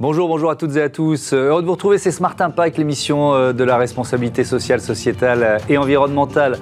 Bonjour, 0.00 0.28
bonjour 0.28 0.48
à 0.48 0.54
toutes 0.54 0.76
et 0.76 0.82
à 0.82 0.88
tous. 0.88 1.32
Euh, 1.32 1.48
heureux 1.48 1.60
de 1.60 1.66
vous 1.66 1.72
retrouver, 1.72 1.98
c'est 1.98 2.12
Smart 2.12 2.36
Impact, 2.38 2.78
l'émission 2.78 3.34
euh, 3.34 3.52
de 3.52 3.64
la 3.64 3.76
responsabilité 3.76 4.44
sociale, 4.44 4.80
sociétale 4.80 5.42
euh, 5.42 5.58
et 5.68 5.76
environnementale 5.76 6.60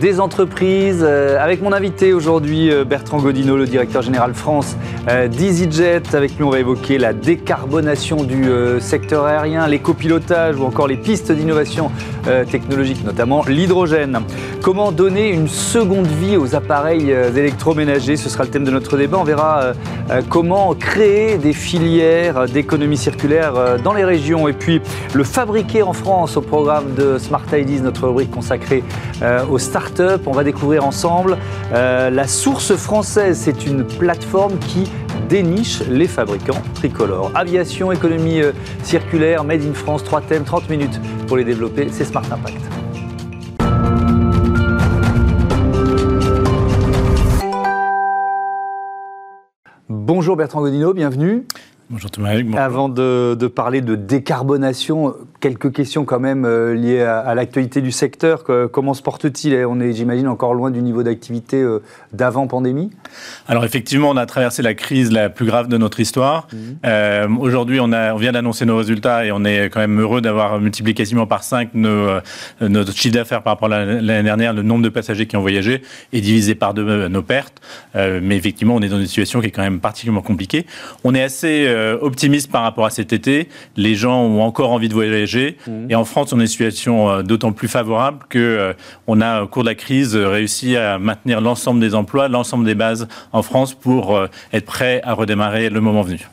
des 0.00 0.18
entreprises. 0.18 1.04
Avec 1.04 1.62
mon 1.62 1.72
invité 1.72 2.12
aujourd'hui, 2.12 2.70
Bertrand 2.84 3.18
Godino, 3.18 3.56
le 3.56 3.66
directeur 3.66 4.02
général 4.02 4.34
France 4.34 4.76
d'EasyJet. 5.06 6.14
Avec 6.14 6.36
lui, 6.36 6.42
on 6.42 6.50
va 6.50 6.58
évoquer 6.58 6.98
la 6.98 7.12
décarbonation 7.12 8.24
du 8.24 8.44
secteur 8.80 9.24
aérien, 9.24 9.66
l'écopilotage 9.66 10.56
ou 10.56 10.64
encore 10.64 10.86
les 10.86 10.96
pistes 10.96 11.32
d'innovation 11.32 11.90
technologique, 12.50 13.04
notamment 13.04 13.44
l'hydrogène. 13.46 14.20
Comment 14.62 14.92
donner 14.92 15.30
une 15.30 15.48
seconde 15.48 16.06
vie 16.06 16.36
aux 16.36 16.54
appareils 16.54 17.10
électroménagers 17.10 18.16
Ce 18.16 18.28
sera 18.28 18.44
le 18.44 18.50
thème 18.50 18.64
de 18.64 18.70
notre 18.70 18.96
débat. 18.96 19.18
On 19.18 19.24
verra 19.24 19.72
comment 20.28 20.74
créer 20.74 21.36
des 21.38 21.52
filières 21.52 22.46
d'économie 22.46 22.72
économie 22.72 22.96
circulaire 22.96 23.54
euh, 23.56 23.76
dans 23.76 23.92
les 23.92 24.04
régions 24.04 24.48
et 24.48 24.54
puis 24.54 24.80
le 25.12 25.24
fabriquer 25.24 25.82
en 25.82 25.92
France 25.92 26.38
au 26.38 26.40
programme 26.40 26.94
de 26.94 27.18
Smart 27.18 27.44
Ideas, 27.52 27.82
notre 27.82 28.08
rubrique 28.08 28.30
consacrée 28.30 28.82
euh, 29.20 29.44
aux 29.46 29.58
startups. 29.58 30.22
On 30.24 30.32
va 30.32 30.42
découvrir 30.42 30.86
ensemble 30.86 31.36
euh, 31.74 32.08
la 32.08 32.26
source 32.26 32.74
française. 32.76 33.38
C'est 33.42 33.66
une 33.66 33.84
plateforme 33.84 34.58
qui 34.58 34.90
déniche 35.28 35.82
les 35.88 36.08
fabricants 36.08 36.62
tricolores. 36.74 37.30
Aviation, 37.34 37.92
économie 37.92 38.40
circulaire, 38.82 39.44
Made 39.44 39.62
in 39.62 39.74
France, 39.74 40.02
trois 40.02 40.22
thèmes, 40.22 40.44
30 40.44 40.70
minutes 40.70 41.00
pour 41.26 41.36
les 41.36 41.44
développer. 41.44 41.88
C'est 41.90 42.04
Smart 42.04 42.24
Impact. 42.30 42.81
Bonjour 50.04 50.36
Bertrand 50.36 50.62
Godino, 50.62 50.92
bienvenue. 50.92 51.46
Bonjour 51.92 52.10
Thomas. 52.10 52.32
Avant 52.56 52.88
de, 52.88 53.46
parler 53.54 53.82
de 53.82 53.96
décarbonation, 53.96 55.14
quelques 55.40 55.74
questions 55.74 56.06
quand 56.06 56.20
même 56.20 56.46
euh, 56.46 56.74
liées 56.74 57.02
à, 57.02 57.34
l'actualité 57.34 57.82
du 57.82 57.92
secteur. 57.92 58.44
comment 58.72 58.94
se 58.94 59.02
porte-t-il? 59.02 59.66
On 59.66 59.78
est, 59.78 59.92
j'imagine, 59.92 60.26
encore 60.26 60.54
loin 60.54 60.70
du 60.70 60.80
niveau 60.80 61.02
d'activité 61.02 61.60
euh, 61.60 61.82
d'avant 62.14 62.46
pandémie? 62.46 62.90
Alors 63.46 63.66
effectivement, 63.66 64.08
on 64.08 64.16
a 64.16 64.24
traversé 64.24 64.62
la 64.62 64.72
crise 64.72 65.12
la 65.12 65.28
plus 65.28 65.44
grave 65.44 65.68
de 65.68 65.76
notre 65.76 66.00
histoire. 66.00 66.48
Mmh. 66.50 66.56
Euh, 66.86 67.28
aujourd'hui, 67.38 67.78
on, 67.78 67.92
on 67.92 68.16
vient 68.16 68.32
d'annoncer 68.32 68.64
nos 68.64 68.78
résultats 68.78 69.26
et 69.26 69.30
on 69.30 69.44
est 69.44 69.66
quand 69.66 69.80
même 69.80 70.00
heureux 70.00 70.22
d'avoir 70.22 70.60
multiplié 70.60 70.94
quasiment 70.94 71.26
par 71.26 71.44
5 71.44 71.74
notre 71.74 72.92
chiffre 72.94 73.14
d'affaires 73.14 73.42
par 73.42 73.52
rapport 73.52 73.70
à 73.70 73.84
l'année 73.84 74.22
dernière, 74.22 74.54
le 74.54 74.62
nombre 74.62 74.82
de 74.82 74.88
passagers 74.88 75.26
qui 75.26 75.36
ont 75.36 75.42
voyagé, 75.42 75.82
et 76.14 76.22
divisé 76.22 76.54
par 76.54 76.72
deux 76.72 77.08
nos 77.08 77.22
pertes. 77.22 77.60
mais 77.94 78.36
effectivement, 78.36 78.76
on 78.76 78.80
est 78.80 78.88
dans 78.88 78.98
une 78.98 79.06
situation 79.06 79.42
qui 79.42 79.48
est 79.48 79.50
quand 79.50 79.62
même 79.62 79.80
particulièrement 79.80 80.22
compliquée. 80.22 80.64
On 81.04 81.14
est 81.14 81.22
assez 81.22 81.66
euh, 81.81 81.81
optimiste 82.00 82.50
par 82.50 82.62
rapport 82.62 82.86
à 82.86 82.90
cet 82.90 83.12
été. 83.12 83.48
Les 83.76 83.94
gens 83.94 84.22
ont 84.22 84.42
encore 84.42 84.70
envie 84.70 84.88
de 84.88 84.94
voyager. 84.94 85.56
Mmh. 85.66 85.90
Et 85.90 85.94
en 85.94 86.04
France, 86.04 86.32
on 86.32 86.38
est 86.38 86.42
une 86.42 86.46
situation 86.46 87.10
euh, 87.10 87.22
d'autant 87.22 87.52
plus 87.52 87.68
favorable 87.68 88.20
que 88.28 88.38
euh, 88.38 88.72
on 89.06 89.20
a, 89.20 89.42
au 89.42 89.46
cours 89.46 89.62
de 89.62 89.68
la 89.68 89.74
crise, 89.74 90.16
réussi 90.16 90.76
à 90.76 90.98
maintenir 90.98 91.40
l'ensemble 91.40 91.80
des 91.80 91.94
emplois, 91.94 92.28
l'ensemble 92.28 92.64
des 92.64 92.74
bases 92.74 93.08
en 93.32 93.42
France 93.42 93.74
pour 93.74 94.18
être 94.52 94.64
prêt 94.64 95.00
à 95.04 95.14
redémarrer 95.14 95.70
le 95.70 95.80
moment 95.80 96.02
venu 96.02 96.28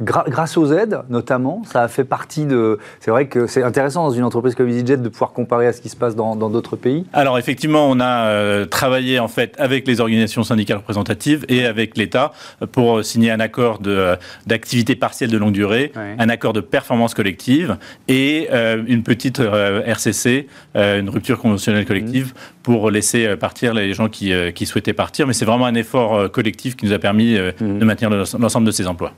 grâce 0.00 0.56
aux 0.56 0.72
aides, 0.72 1.00
notamment, 1.08 1.62
ça 1.64 1.82
a 1.82 1.88
fait 1.88 2.04
partie 2.04 2.46
de. 2.46 2.78
C'est 3.00 3.10
vrai 3.10 3.26
que 3.26 3.46
c'est 3.46 3.62
intéressant 3.62 4.04
dans 4.04 4.10
une 4.10 4.24
entreprise 4.24 4.54
comme 4.54 4.68
EasyJet 4.68 4.96
de 4.96 5.08
pouvoir 5.08 5.32
comparer 5.32 5.66
à 5.66 5.72
ce 5.72 5.80
qui 5.80 5.88
se 5.88 5.96
passe 5.96 6.16
dans 6.16 6.34
d'autres 6.36 6.76
pays. 6.76 7.04
Alors 7.12 7.38
effectivement, 7.38 7.88
on 7.88 8.00
a 8.00 8.26
euh, 8.26 8.66
travaillé 8.66 9.18
en 9.18 9.28
fait 9.28 9.54
avec 9.58 9.86
les 9.86 10.00
organisations 10.00 10.42
syndicales 10.42 10.78
représentatives 10.78 11.44
et 11.48 11.64
avec 11.64 11.96
l'État 11.96 12.32
pour 12.72 13.04
signer 13.04 13.30
un 13.30 13.40
accord 13.40 13.80
euh, 13.86 14.16
d'activité 14.46 14.96
partielle 14.96 15.30
de 15.30 15.38
longue 15.38 15.52
durée, 15.52 15.92
un 16.18 16.28
accord 16.28 16.52
de 16.52 16.60
performance 16.60 17.14
collective 17.14 17.76
et 18.08 18.48
euh, 18.52 18.82
une 18.86 19.02
petite 19.02 19.40
RCC, 19.40 20.48
une 20.74 21.08
rupture 21.08 21.38
conventionnelle 21.38 21.84
collective, 21.84 22.28
mmh. 22.28 22.62
pour 22.62 22.90
laisser 22.90 23.36
partir 23.36 23.74
les 23.74 23.92
gens 23.92 24.08
qui, 24.08 24.32
qui 24.54 24.66
souhaitaient 24.66 24.92
partir. 24.92 25.26
Mais 25.26 25.32
c'est 25.32 25.44
vraiment 25.44 25.66
un 25.66 25.74
effort 25.74 26.30
collectif 26.30 26.76
qui 26.76 26.86
nous 26.86 26.92
a 26.92 26.98
permis 26.98 27.38
mmh. 27.38 27.78
de 27.78 27.84
maintenir 27.84 28.10
l'ensemble 28.10 28.66
de 28.66 28.72
ces 28.72 28.86
emplois. 28.86 29.12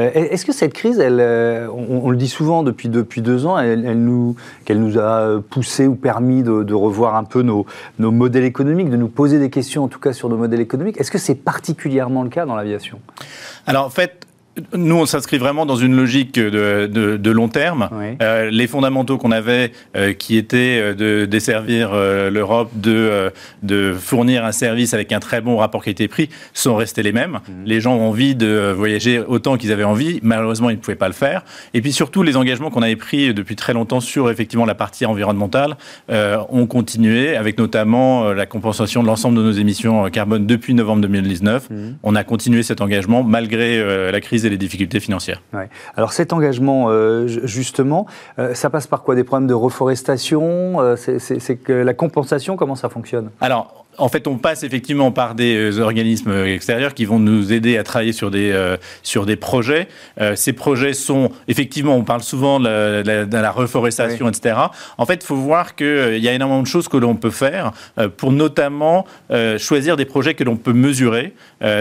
Euh, 0.00 0.10
est-ce 0.14 0.44
que 0.44 0.52
cette 0.52 0.72
crise, 0.72 0.98
elle, 0.98 1.20
euh, 1.20 1.68
on, 1.70 2.10
le 2.10 2.16
dit 2.16 2.28
souvent 2.28 2.62
depuis, 2.62 2.88
depuis 2.88 3.20
deux 3.22 3.46
ans, 3.46 3.58
elle, 3.58 3.82
nous, 4.02 4.36
qu'elle 4.64 4.80
nous 4.80 4.98
a 4.98 5.40
poussé 5.48 5.86
ou 5.86 5.94
permis 5.94 6.42
de, 6.42 6.74
revoir 6.74 7.16
un 7.16 7.24
peu 7.24 7.42
nos, 7.42 7.66
nos, 7.98 8.10
modèles 8.10 8.44
économiques, 8.44 8.90
de 8.90 8.96
nous 8.96 9.08
poser 9.08 9.38
des 9.38 9.50
questions 9.50 9.84
en 9.84 9.88
tout 9.88 10.00
cas 10.00 10.12
sur 10.12 10.28
nos 10.28 10.36
modèles 10.36 10.60
économiques? 10.60 10.98
Est-ce 11.00 11.10
que 11.10 11.18
c'est 11.18 11.34
particulièrement 11.34 12.22
le 12.22 12.30
cas 12.30 12.46
dans 12.46 12.54
l'aviation? 12.54 13.00
Alors 13.66 13.86
en 13.86 13.90
fait, 13.90 14.26
nous, 14.74 14.96
on 14.96 15.06
s'inscrit 15.06 15.38
vraiment 15.38 15.64
dans 15.64 15.76
une 15.76 15.94
logique 15.94 16.34
de, 16.34 16.86
de, 16.86 17.16
de 17.16 17.30
long 17.30 17.48
terme. 17.48 17.88
Euh, 18.20 18.50
les 18.50 18.66
fondamentaux 18.66 19.16
qu'on 19.16 19.30
avait, 19.30 19.72
euh, 19.96 20.12
qui 20.12 20.36
étaient 20.36 20.80
euh, 20.80 20.94
de 20.94 21.24
desservir 21.24 21.90
euh, 21.92 22.30
l'Europe, 22.30 22.70
de, 22.74 23.30
de 23.62 23.94
fournir 23.94 24.44
un 24.44 24.50
service 24.50 24.92
avec 24.92 25.12
un 25.12 25.20
très 25.20 25.40
bon 25.40 25.56
rapport 25.56 25.84
qualité-prix, 25.84 26.30
sont 26.52 26.74
restés 26.74 27.02
les 27.02 27.12
mêmes. 27.12 27.40
Mhm. 27.48 27.64
Les 27.64 27.80
gens 27.80 27.94
ont 27.94 28.08
envie 28.08 28.34
de 28.34 28.72
voyager 28.76 29.20
autant 29.20 29.56
qu'ils 29.56 29.70
avaient 29.70 29.84
envie. 29.84 30.18
Malheureusement, 30.22 30.70
ils 30.70 30.76
ne 30.76 30.80
pouvaient 30.80 30.96
pas 30.96 31.08
le 31.08 31.14
faire. 31.14 31.44
Et 31.72 31.80
puis 31.80 31.92
surtout, 31.92 32.24
les 32.24 32.36
engagements 32.36 32.70
qu'on 32.70 32.82
avait 32.82 32.96
pris 32.96 33.32
depuis 33.32 33.54
très 33.54 33.72
longtemps 33.72 34.00
sur 34.00 34.30
effectivement 34.30 34.66
la 34.66 34.74
partie 34.74 35.06
environnementale 35.06 35.76
ont 36.08 36.66
continué, 36.66 37.36
avec 37.36 37.58
notamment 37.58 38.32
la 38.32 38.46
compensation 38.46 39.02
de 39.02 39.06
l'ensemble 39.06 39.36
de 39.36 39.42
nos 39.42 39.52
émissions 39.52 40.08
carbone 40.10 40.46
depuis 40.46 40.74
novembre 40.74 41.02
2019. 41.02 41.70
Mhm. 41.70 41.96
On 42.02 42.14
a 42.16 42.24
continué 42.24 42.62
cet 42.62 42.80
engagement 42.80 43.22
malgré 43.22 44.10
la 44.10 44.20
crise 44.20 44.39
et 44.46 44.50
les 44.50 44.58
difficultés 44.58 45.00
financières. 45.00 45.42
Alors 45.96 46.12
cet 46.12 46.32
engagement, 46.32 46.86
euh, 46.88 47.26
justement, 47.26 48.06
euh, 48.38 48.54
ça 48.54 48.70
passe 48.70 48.86
par 48.86 49.02
quoi? 49.02 49.14
Des 49.14 49.24
problèmes 49.24 49.48
de 49.48 49.54
reforestation? 49.54 50.80
Euh, 50.80 50.96
C'est 50.96 51.56
que 51.56 51.72
la 51.72 51.94
compensation, 51.94 52.56
comment 52.56 52.74
ça 52.74 52.88
fonctionne? 52.88 53.30
Alors, 53.40 53.79
en 53.98 54.08
fait, 54.08 54.26
on 54.26 54.38
passe 54.38 54.62
effectivement 54.62 55.12
par 55.12 55.34
des 55.34 55.54
euh, 55.54 55.80
organismes 55.80 56.32
extérieurs 56.46 56.94
qui 56.94 57.04
vont 57.04 57.18
nous 57.18 57.52
aider 57.52 57.76
à 57.76 57.82
travailler 57.82 58.12
sur 58.12 58.30
des, 58.30 58.50
euh, 58.50 58.76
sur 59.02 59.26
des 59.26 59.36
projets. 59.36 59.88
Euh, 60.20 60.34
ces 60.36 60.52
projets 60.52 60.92
sont, 60.92 61.30
effectivement, 61.48 61.96
on 61.96 62.04
parle 62.04 62.22
souvent 62.22 62.60
de 62.60 63.36
la, 63.36 63.50
reforestation, 63.50 64.28
etc. 64.28 64.56
En 64.96 65.06
fait, 65.06 65.22
il 65.22 65.26
faut 65.26 65.36
voir 65.36 65.74
qu'il 65.74 66.18
y 66.18 66.28
a 66.28 66.32
énormément 66.32 66.62
de 66.62 66.66
choses 66.66 66.88
que 66.88 66.96
l'on 66.96 67.16
peut 67.16 67.30
faire 67.30 67.72
pour 68.16 68.30
notamment 68.30 69.04
choisir 69.58 69.96
des 69.96 70.04
projets 70.04 70.34
que 70.34 70.44
l'on 70.44 70.56
peut 70.56 70.72
mesurer. 70.72 71.34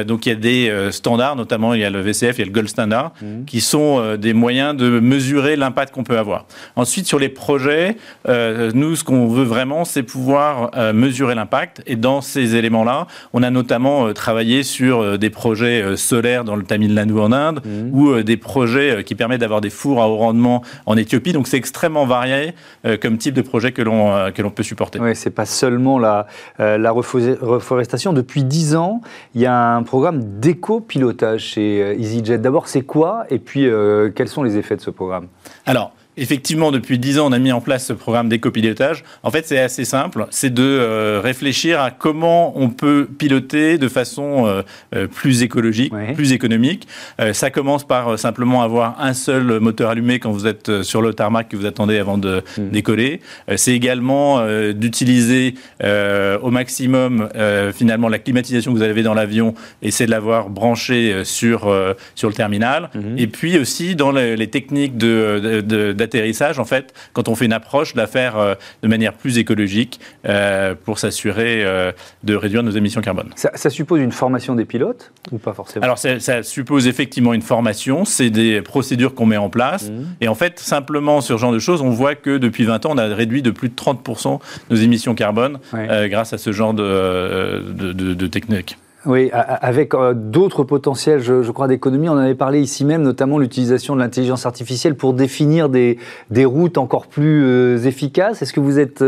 donc, 0.07 0.25
il 0.25 0.29
y 0.29 0.31
a 0.31 0.35
des 0.35 0.89
standards, 0.91 1.35
notamment 1.35 1.75
il 1.75 1.81
y 1.81 1.83
a 1.83 1.89
le 1.89 2.01
VCF, 2.01 2.37
il 2.37 2.39
y 2.39 2.41
a 2.41 2.45
le 2.45 2.51
Gold 2.51 2.67
Standard, 2.67 3.13
mmh. 3.21 3.45
qui 3.45 3.61
sont 3.61 4.15
des 4.15 4.33
moyens 4.33 4.75
de 4.75 4.99
mesurer 4.99 5.55
l'impact 5.55 5.93
qu'on 5.93 6.03
peut 6.03 6.17
avoir. 6.17 6.45
Ensuite, 6.75 7.05
sur 7.05 7.19
les 7.19 7.29
projets, 7.29 7.97
nous, 8.27 8.95
ce 8.95 9.03
qu'on 9.03 9.27
veut 9.27 9.43
vraiment, 9.43 9.85
c'est 9.85 10.03
pouvoir 10.03 10.71
mesurer 10.93 11.35
l'impact 11.35 11.83
et 11.85 11.95
dans 11.99 12.21
ces 12.21 12.55
éléments-là, 12.55 13.07
on 13.33 13.43
a 13.43 13.49
notamment 13.49 14.07
euh, 14.07 14.13
travaillé 14.13 14.63
sur 14.63 15.01
euh, 15.01 15.17
des 15.17 15.29
projets 15.29 15.81
euh, 15.81 15.95
solaires 15.95 16.43
dans 16.43 16.55
le 16.55 16.63
Tamil 16.63 16.93
Nadu 16.93 17.19
en 17.19 17.31
Inde 17.31 17.61
mmh. 17.63 17.97
ou 17.97 18.23
des 18.23 18.37
projets 18.37 19.03
qui 19.03 19.15
permettent 19.15 19.41
d'avoir 19.41 19.61
des 19.61 19.69
fours 19.69 20.01
à 20.01 20.09
haut 20.09 20.17
rendement 20.17 20.63
en 20.85 20.97
Éthiopie. 20.97 21.33
Donc 21.33 21.47
c'est 21.47 21.57
extrêmement 21.57 22.05
varié 22.05 22.53
comme 23.01 23.17
type 23.17 23.33
de 23.33 23.41
projet 23.41 23.71
que 23.71 23.81
l'on 23.81 24.31
que 24.31 24.41
l'on 24.41 24.49
peut 24.49 24.63
supporter. 24.63 24.99
Oui, 24.99 25.15
c'est 25.15 25.29
pas 25.29 25.45
seulement 25.45 25.99
la, 25.99 26.27
la 26.57 26.91
reforestation. 26.91 28.13
Depuis 28.13 28.43
10 28.43 28.75
ans, 28.75 29.01
il 29.35 29.41
y 29.41 29.45
a 29.45 29.75
un 29.75 29.83
programme 29.83 30.39
d'éco-pilotage 30.39 31.41
chez 31.41 31.95
EasyJet. 31.99 32.37
D'abord, 32.37 32.67
c'est 32.67 32.81
quoi? 32.81 33.25
Et 33.29 33.39
puis, 33.39 33.67
quels 34.15 34.27
sont 34.27 34.43
les 34.43 34.57
effets 34.57 34.75
de 34.75 34.81
ce 34.81 34.89
programme? 34.89 35.27
Alors, 35.65 35.93
Effectivement, 36.19 36.71
depuis 36.71 36.99
dix 36.99 37.17
ans, 37.17 37.29
on 37.29 37.31
a 37.31 37.39
mis 37.39 37.53
en 37.53 37.61
place 37.61 37.85
ce 37.85 37.93
programme 37.93 38.27
d'éco-pilotage. 38.27 39.05
En 39.23 39.31
fait, 39.31 39.47
c'est 39.47 39.59
assez 39.59 39.85
simple. 39.85 40.25
C'est 40.31 40.53
de 40.53 40.63
euh, 40.63 41.21
réfléchir 41.23 41.79
à 41.79 41.91
comment 41.91 42.51
on 42.59 42.69
peut 42.69 43.07
piloter 43.17 43.77
de 43.77 43.87
façon 43.87 44.45
euh, 44.45 44.61
euh, 44.93 45.07
plus 45.07 45.43
écologique, 45.43 45.93
plus 46.15 46.33
économique. 46.33 46.87
ça 47.31 47.49
commence 47.51 47.85
par 47.87 48.19
simplement 48.19 48.61
avoir 48.63 48.99
un 48.99 49.13
seul 49.13 49.59
moteur 49.59 49.91
allumé 49.91 50.19
quand 50.19 50.31
vous 50.31 50.45
êtes 50.45 50.81
sur 50.81 51.01
le 51.01 51.13
tarmac 51.13 51.47
que 51.47 51.55
vous 51.55 51.65
attendez 51.65 51.97
avant 51.97 52.17
de 52.17 52.43
hmm. 52.57 52.69
décoller. 52.69 53.21
c'est 53.55 53.73
également 53.73 54.45
d'utiliser 54.73 55.55
au 55.83 56.51
maximum 56.51 57.29
finalement 57.73 58.09
la 58.09 58.19
climatisation 58.19 58.73
que 58.73 58.77
vous 58.77 58.83
avez 58.83 59.03
dans 59.03 59.13
l'avion 59.13 59.53
et 59.81 59.91
c'est 59.91 60.05
de 60.05 60.11
l'avoir 60.11 60.49
branché 60.49 61.23
sur 61.23 61.73
sur 62.15 62.29
le 62.29 62.35
terminal. 62.35 62.89
Hmm. 62.93 63.17
Et 63.17 63.27
puis 63.27 63.57
aussi 63.57 63.95
dans 63.95 64.11
les, 64.11 64.47
techniques 64.47 64.97
de, 64.97 65.61
de 65.65 65.91
atterrissage, 66.09 66.59
en 66.59 66.65
fait, 66.65 66.93
quand 67.13 67.27
on 67.27 67.35
fait 67.35 67.45
une 67.45 67.53
approche, 67.53 67.93
de 67.93 67.99
la 67.99 68.07
faire 68.07 68.37
euh, 68.37 68.55
de 68.81 68.87
manière 68.87 69.13
plus 69.13 69.37
écologique 69.37 69.99
euh, 70.27 70.75
pour 70.75 70.99
s'assurer 70.99 71.63
euh, 71.63 71.91
de 72.23 72.35
réduire 72.35 72.63
nos 72.63 72.71
émissions 72.71 73.01
carbone. 73.01 73.29
Ça, 73.35 73.69
suppose 73.69 74.01
une 74.01 74.11
formation 74.11 74.55
des 74.55 74.65
pilotes 74.65 75.11
ou 75.31 75.37
pas 75.37 75.53
forcément? 75.53 75.83
Alors, 75.83 75.97
ça, 75.97 76.43
suppose 76.43 76.87
effectivement 76.87 77.33
une 77.33 77.41
formation, 77.41 78.05
c'est 78.05 78.29
des 78.29 78.61
procédures 78.61 79.13
qu'on 79.13 79.25
met 79.25 79.37
en 79.37 79.49
place. 79.49 79.89
Mmh. 79.89 80.03
Et 80.21 80.27
en 80.27 80.35
fait, 80.35 80.59
simplement 80.59 81.21
sur 81.21 81.37
ce 81.37 81.41
genre 81.41 81.51
de 81.51 81.59
choses, 81.59 81.81
on 81.81 81.89
voit 81.89 82.15
que 82.15 82.37
depuis 82.37 82.63
20 82.63 82.85
ans, 82.85 82.91
on 82.93 82.97
a 82.97 83.05
réduit 83.05 83.41
de 83.41 83.51
plus 83.51 83.69
de 83.69 83.75
30% 83.75 84.39
nos 84.69 84.75
émissions 84.75 85.13
carbone 85.15 85.59
grâce 85.73 86.33
à 86.33 86.37
ce 86.37 86.51
genre 86.51 86.73
de, 86.73 87.63
de, 87.71 87.93
de 87.93 88.27
technique. 88.27 88.77
Oui, 89.09 89.31
avec 89.33 89.93
d'autres 90.13 90.63
potentiels, 90.63 91.19
je, 91.19 91.49
crois, 91.51 91.67
d'économie. 91.67 92.09
On 92.09 92.13
en 92.13 92.17
avait 92.17 92.35
parlé 92.35 92.61
ici 92.61 92.85
même, 92.85 93.01
notamment 93.01 93.39
l'utilisation 93.39 93.95
de 93.95 93.99
l'intelligence 94.01 94.45
artificielle 94.45 94.93
pour 94.93 95.13
définir 95.13 95.67
des, 95.67 95.97
des 96.29 96.45
routes 96.45 96.77
encore 96.77 97.07
plus 97.07 97.87
efficaces. 97.87 98.43
Est-ce 98.43 98.53
que 98.53 98.59
vous 98.59 98.77
êtes 98.77 99.03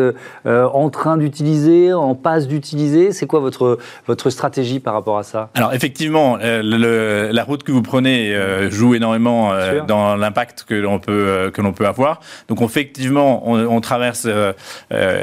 en 0.45 0.89
train 0.89 1.17
d'utiliser, 1.17 1.93
en 1.93 2.15
passe 2.15 2.47
d'utiliser? 2.47 3.11
C'est 3.11 3.27
quoi 3.27 3.39
votre, 3.39 3.77
votre 4.07 4.31
stratégie 4.31 4.79
par 4.79 4.95
rapport 4.95 5.19
à 5.19 5.23
ça? 5.23 5.49
Alors, 5.53 5.71
effectivement, 5.75 6.37
la 6.41 7.43
route 7.43 7.61
que 7.61 7.71
vous 7.71 7.83
prenez 7.83 8.35
joue 8.71 8.95
énormément 8.95 9.51
dans 9.87 10.15
l'impact 10.15 10.65
que 10.67 10.73
l'on 10.73 10.97
peut, 10.97 11.51
que 11.53 11.61
l'on 11.61 11.73
peut 11.73 11.85
avoir. 11.85 12.21
Donc, 12.47 12.61
effectivement, 12.63 13.47
on, 13.47 13.81
traverse 13.81 14.27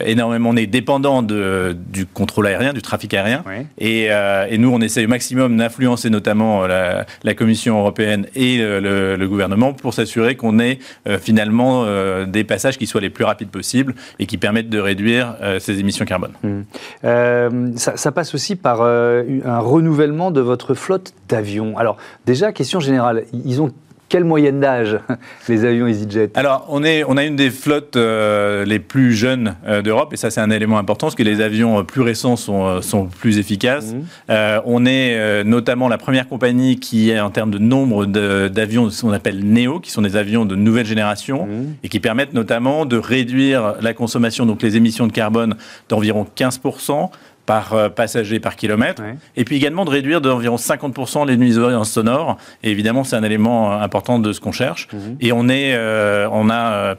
énormément, 0.07 0.51
on 0.51 0.57
est 0.57 0.67
dépendant 0.67 1.23
de, 1.23 1.77
du 1.89 2.07
contrôle 2.07 2.47
aérien, 2.47 2.73
du 2.73 2.83
trafic 2.83 3.13
aérien. 3.15 3.43
Et, 3.79 4.05
et, 4.05 4.59
nous, 4.59 4.68
on 4.73 4.81
essaie 4.81 5.05
au 5.05 5.09
maximum 5.09 5.57
d'influencer 5.57 6.11
notamment 6.11 6.67
la, 6.67 7.07
la, 7.23 7.35
Commission 7.35 7.79
européenne 7.79 8.27
et 8.35 8.59
le, 8.59 9.27
gouvernement 9.29 9.73
pour 9.73 9.95
s'assurer 9.95 10.37
qu'on 10.37 10.59
ait 10.59 10.79
finalement 11.21 11.85
des 12.27 12.45
passages 12.45 12.79
qui 12.79 12.87
soient 12.87 13.01
les 13.01 13.11
plus 13.11 13.25
rapides 13.25 13.51
possibles 13.51 13.95
et 14.19 14.27
qui 14.27 14.39
permettent 14.39 14.71
de 14.71 14.79
réduire 14.79 15.37
ces 15.59 15.79
émissions 15.81 16.05
carbone. 16.05 16.33
Mmh. 16.43 17.77
Ça, 17.77 17.97
ça, 17.97 18.13
passe 18.13 18.35
aussi 18.35 18.57
par 18.57 18.83
un 18.83 19.59
renouvellement 19.59 20.31
de 20.31 20.41
votre 20.41 20.75
flotte 20.75 21.13
d'avions. 21.29 21.77
Alors 21.77 21.97
déjà, 22.27 22.53
question 22.53 22.81
générale, 22.81 23.25
ils 23.33 23.61
ont 23.61 23.73
quelle 24.09 24.25
moyenne 24.25 24.61
d'âge, 24.61 24.99
les 25.49 25.65
avions 25.65 25.87
EasyJet? 25.87 26.31
Alors, 26.35 26.67
on, 26.69 26.83
est, 26.83 27.05
on 27.05 27.17
a 27.17 27.25
une 27.25 27.37
des 27.37 27.51
flottes 27.51 27.97
euh, 27.97 28.65
les 28.65 28.79
plus 28.79 29.13
jeunes 29.13 29.57
euh, 29.67 29.83
d'Europe, 29.83 30.13
et 30.13 30.17
ça, 30.17 30.31
c'est 30.31 30.41
un 30.41 30.51
élément 30.51 30.79
important, 30.79 31.07
parce 31.07 31.15
que 31.15 31.23
les 31.23 31.41
avions 31.41 31.79
euh, 31.79 31.83
plus 31.83 32.01
récents 32.01 32.37
sont, 32.37 32.81
sont 32.83 33.07
plus 33.07 33.39
efficaces. 33.39 33.95
Mmh. 33.95 34.33
on 34.65 34.87
est 34.87 35.45
notamment 35.45 35.89
la 35.89 35.99
première 35.99 36.29
compagnie 36.29 36.79
qui 36.79 37.11
est, 37.11 37.21
en 37.21 37.31
termes 37.31 37.51
de 37.51 37.59
nombre 37.59 38.07
d'avions, 38.07 38.91
ce 38.91 39.03
qu'on 39.03 39.13
appelle 39.13 39.45
NEO, 39.45 39.81
qui 39.81 39.91
sont 39.91 40.03
des 40.03 40.17
avions 40.17 40.45
de 40.45 40.55
nouvelle 40.55 40.87
génération, 40.87 41.47
mmh. 41.47 41.75
et 41.85 41.89
qui 41.89 42.01
permettent 42.01 42.35
notamment 42.35 42.87
de 42.87 42.97
réduire 42.97 43.75
la 43.81 43.95
consommation, 43.95 44.47
donc 44.47 44.63
les 44.63 44.77
émissions 44.77 45.07
de 45.07 45.13
carbone, 45.13 45.57
d'environ 45.89 46.27
15% 46.37 47.11
par 47.49 47.73
euh, 47.73 47.89
passager 47.89 48.41
par 48.41 48.57
kilomètre, 48.57 49.03
et 49.35 49.45
puis 49.45 49.57
également 49.57 49.87
de 49.87 49.91
réduire 49.91 50.21
d'environ 50.21 50.57
50% 50.57 51.27
les 51.27 51.39
nuisances 51.39 51.91
sonores. 51.91 52.37
Et 52.63 52.71
évidemment, 52.71 53.05
c'est 53.05 53.17
un 53.17 53.23
élément 53.23 53.73
euh, 53.73 53.81
important 53.81 54.19
de 54.19 54.35
ce 54.35 54.41
qu'on 54.41 54.53
cherche. 54.53 54.87
Mhm. 54.93 55.17
Et 55.23 55.33
on 55.33 55.49
est, 55.49 55.75
euh, 55.75 56.29
on 56.31 56.51
a 56.51 56.97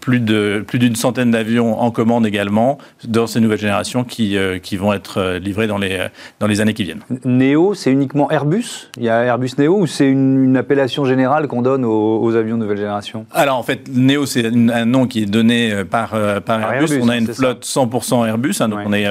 plus 0.00 0.20
de 0.20 0.64
plus 0.64 0.78
d'une 0.78 0.94
centaine 0.94 1.32
d'avions 1.32 1.80
en 1.80 1.90
commande 1.90 2.24
également 2.24 2.78
dans 3.02 3.26
ces 3.26 3.40
nouvelles 3.40 3.58
générations 3.58 4.04
qui, 4.04 4.36
qui 4.62 4.76
vont 4.76 4.92
être 4.92 5.38
livrés 5.42 5.66
dans 5.66 5.78
les 5.78 5.98
dans 6.38 6.46
les 6.46 6.60
années 6.60 6.74
qui 6.74 6.84
viennent. 6.84 7.02
Néo, 7.24 7.74
c'est 7.74 7.90
uniquement 7.90 8.30
Airbus? 8.30 8.90
Il 8.96 9.02
y 9.02 9.08
a 9.08 9.24
Airbus 9.24 9.50
Néo 9.58 9.78
ou 9.78 9.86
c'est 9.86 10.08
une, 10.08 10.56
appellation 10.56 11.04
générale 11.04 11.48
qu'on 11.48 11.62
donne 11.62 11.84
aux, 11.84 12.34
avions 12.36 12.56
de 12.56 12.62
nouvelle 12.62 12.76
génération? 12.76 13.26
Alors 13.32 13.58
en 13.58 13.64
fait, 13.64 13.88
Néo, 13.92 14.24
c'est 14.24 14.46
un 14.46 14.84
nom 14.84 15.08
qui 15.08 15.22
est 15.22 15.26
donné 15.26 15.84
par 15.84 16.14
par, 16.44 16.60
Airbus. 16.60 17.00
On 17.02 17.08
a 17.08 17.16
une 17.16 17.26
flotte 17.26 17.64
100% 17.64 18.28
Airbus, 18.28 18.54
hein, 18.60 18.68
donc 18.68 18.80
on 18.86 18.92
est 18.92 19.08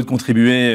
de 0.00 0.06
contribuer 0.06 0.74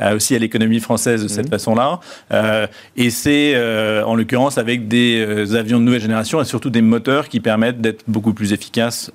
euh, 0.00 0.16
aussi 0.16 0.34
à 0.34 0.38
l'économie 0.38 0.80
française 0.80 1.22
de 1.22 1.28
cette 1.28 1.46
mmh. 1.46 1.50
façon-là. 1.50 2.00
Euh, 2.32 2.66
et 2.96 3.10
c'est 3.10 3.52
euh, 3.54 4.02
en 4.04 4.14
l'occurrence 4.14 4.58
avec 4.58 4.88
des 4.88 5.54
avions 5.54 5.78
de 5.78 5.84
nouvelle 5.84 6.00
génération 6.00 6.40
et 6.40 6.44
surtout 6.44 6.70
des 6.70 6.82
moteurs 6.82 7.28
qui 7.28 7.40
permettent 7.40 7.80
d'être 7.80 8.04
beaucoup 8.08 8.32
plus 8.32 8.52
efficaces 8.52 9.10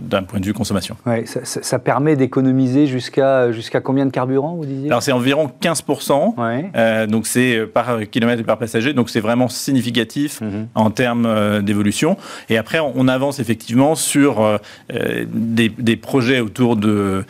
d'un 0.00 0.22
point 0.22 0.40
de 0.40 0.46
vue 0.46 0.52
consommation. 0.52 0.96
Ouais, 1.06 1.24
ça, 1.26 1.78
permet 1.78 2.16
d'économiser 2.16 2.86
jusqu'à 2.86 3.52
jusqu'à 3.52 3.80
combien 3.80 4.06
de 4.06 4.10
carburant, 4.10 4.54
vous 4.54 4.66
disiez? 4.66 4.88
Alors 4.88 5.02
c'est 5.02 5.12
environ 5.12 5.50
15%, 5.60 7.06
donc 7.08 7.26
c'est 7.26 7.66
par 7.66 8.00
kilomètre 8.10 8.40
et 8.40 8.44
par 8.44 8.58
passager, 8.58 8.92
donc 8.92 9.10
c'est 9.10 9.20
vraiment 9.20 9.48
significatif 9.48 10.40
mmh. 10.40 10.46
en 10.74 10.90
termes 10.90 11.62
d'évolution. 11.62 12.16
Et 12.48 12.58
après, 12.58 12.78
on 12.80 13.08
avance 13.08 13.40
effectivement 13.40 13.94
sur 13.94 14.60
des, 14.90 15.68
des, 15.68 15.96
projets 15.96 16.40
autour 16.40 16.76
de 16.76 17.24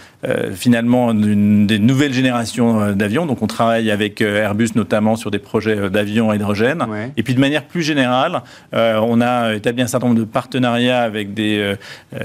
finalement 0.55 1.15
des 1.15 1.79
nouvelles 1.79 2.13
générations 2.13 2.81
euh, 2.81 2.93
d'avions. 2.93 3.27
Donc 3.27 3.43
on 3.43 3.47
travaille 3.47 3.91
avec 3.91 4.21
euh, 4.21 4.43
Airbus 4.43 4.71
notamment 4.75 5.17
sur 5.17 5.31
des 5.31 5.39
projets 5.39 5.77
euh, 5.77 5.89
d'avions 5.89 6.31
à 6.31 6.37
hydrogène. 6.37 6.87
Et 7.17 7.23
puis 7.23 7.35
de 7.35 7.41
manière 7.41 7.65
plus 7.65 7.83
générale, 7.83 8.43
on 8.73 9.21
a 9.21 9.55
établi 9.55 9.83
un 9.83 9.87
certain 9.87 10.09
nombre 10.09 10.21
de 10.21 10.25
partenariats 10.25 11.03
avec 11.03 11.35
des, 11.35 11.75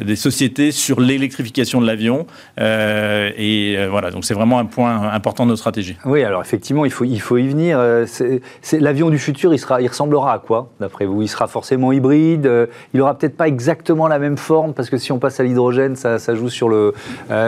des 0.04 0.16
sociétés 0.18 0.72
sur 0.72 1.00
l'électrification 1.00 1.82
de 1.82 1.88
l'avion. 1.88 2.26
et 2.58 3.78
voilà, 3.90 4.12
donc 4.12 4.26
c'est 4.26 4.34
vraiment 4.34 4.60
un 4.60 4.66
point 4.66 5.10
important 5.12 5.46
de 5.46 5.50
notre 5.50 5.60
stratégie. 5.60 5.98
Oui, 6.06 6.24
alors 6.24 6.42
effectivement, 6.42 6.86
il 6.86 6.92
faut, 6.92 7.06
il 7.06 7.22
faut 7.22 7.38
y 7.38 7.48
venir. 7.48 7.80
C'est, 8.06 8.42
l'avion 8.80 9.10
du 9.10 9.20
futur, 9.20 9.54
il, 9.54 9.60
sera, 9.60 9.82
il 9.82 9.88
ressemblera 9.88 10.34
à 10.34 10.40
quoi, 10.40 10.70
d'après 10.80 11.06
vous? 11.06 11.22
Il 11.22 11.28
sera 11.28 11.48
forcément 11.48 11.92
hybride 11.92 12.68
Il 12.94 13.02
aura 13.02 13.18
peut-être 13.18 13.38
pas 13.38 13.48
exactement 13.48 14.08
la 14.08 14.20
même 14.20 14.38
forme, 14.38 14.74
parce 14.74 14.90
que 14.90 14.98
si 14.98 15.12
on 15.12 15.20
passe 15.20 15.40
à 15.40 15.44
l'hydrogène, 15.44 15.96
ça, 15.96 16.20
ça 16.20 16.36
joue 16.36 16.50
sur 16.50 16.70
le, 16.70 16.94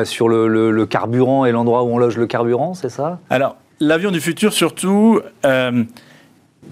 sur 0.03 0.29
le, 0.29 0.47
le 0.47 0.85
carburant 0.85 1.45
et 1.45 1.51
l'endroit 1.51 1.83
où 1.83 1.87
on 1.87 1.97
loge 1.97 2.17
le 2.17 2.27
carburant, 2.27 2.73
c'est 2.73 2.89
ça? 2.89 3.19
Alors, 3.29 3.57
l'avion 3.79 4.11
du 4.11 4.21
futur, 4.21 4.53
surtout, 4.53 5.19
euh, 5.45 5.83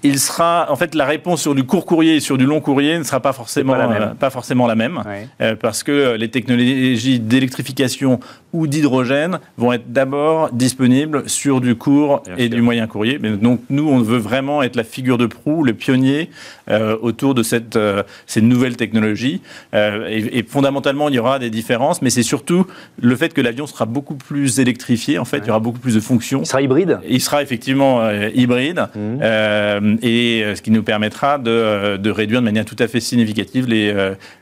il 0.04 0.20
sera, 0.20 0.68
en 0.70 0.76
fait, 0.76 0.96
la 0.96 1.06
réponse 1.06 1.42
sur 1.42 1.56
du 1.56 1.64
court 1.64 1.86
courrier 1.86 2.16
et 2.16 2.20
sur 2.20 2.38
du 2.38 2.46
long 2.46 2.62
courrier 2.62 2.98
ne 2.98 3.04
sera 3.04 3.20
pas 3.20 3.34
forcément, 3.34 3.74
pas, 3.74 3.80
la 3.80 3.88
même, 3.88 4.02
euh, 4.04 4.14
pas 4.14 4.30
forcément 4.30 4.68
la 4.68 4.76
même 4.76 5.02
euh, 5.42 5.56
parce 5.56 5.84
que 5.84 6.16
les 6.16 6.30
technologies 6.30 7.20
d'électrification 7.20 8.20
ou 8.54 8.68
d'hydrogène 8.68 9.40
vont 9.58 9.74
être 9.74 9.92
d'abord 9.92 10.52
disponibles 10.52 11.28
sur 11.30 11.62
du 11.62 11.76
court 11.76 12.24
et 12.38 12.50
du 12.50 12.62
moyen 12.62 12.88
courrier. 12.88 13.20
Mais 13.22 13.32
donc, 13.32 13.62
nous, 13.70 13.88
on 13.88 14.00
veut 14.00 14.18
vraiment 14.18 14.64
être 14.64 14.76
la 14.76 14.84
figure 14.84 15.18
de 15.18 15.26
proue, 15.26 15.64
le 15.64 15.74
pionnier 15.74 16.30
euh, 16.70 16.98
autour 17.02 17.34
de 17.34 17.44
cette, 17.44 17.78
ces 18.26 18.42
nouvelles 18.42 18.78
technologies. 18.78 19.42
Et, 19.74 20.40
et, 20.40 20.44
fondamentalement, 20.44 21.10
il 21.10 21.16
y 21.16 21.20
aura 21.20 21.40
des 21.40 21.50
différences, 21.50 22.02
mais 22.02 22.10
c'est 22.10 22.24
surtout 22.24 22.68
le 23.02 23.16
fait 23.16 23.34
que 23.34 23.42
l'avion 23.42 23.68
sera 23.68 23.86
beaucoup 23.86 24.16
plus 24.16 24.60
électrifié. 24.60 25.20
En 25.20 25.26
fait, 25.26 25.40
il 25.40 25.48
y 25.48 25.50
aura 25.50 25.60
beaucoup 25.60 25.80
plus 25.80 25.96
de 25.96 26.00
fonctions. 26.00 26.42
Il 26.42 26.46
sera 26.46 26.62
hybride? 26.62 27.00
Il 27.08 27.22
sera 27.22 27.42
effectivement 27.42 28.10
hybride. 28.34 28.88
Mmh. 28.96 29.87
Euh, 29.88 29.96
et 30.02 30.44
euh, 30.44 30.56
ce 30.56 30.62
qui 30.62 30.72
nous 30.72 30.84
permettra 30.84 31.40
euh, 31.46 31.98
de, 31.98 32.10
réduire 32.10 32.42
de 32.42 32.46
manière 32.46 32.66
tout 32.66 32.76
à 32.80 32.88
fait 32.88 33.00
significative 33.00 33.68
les, 33.68 33.94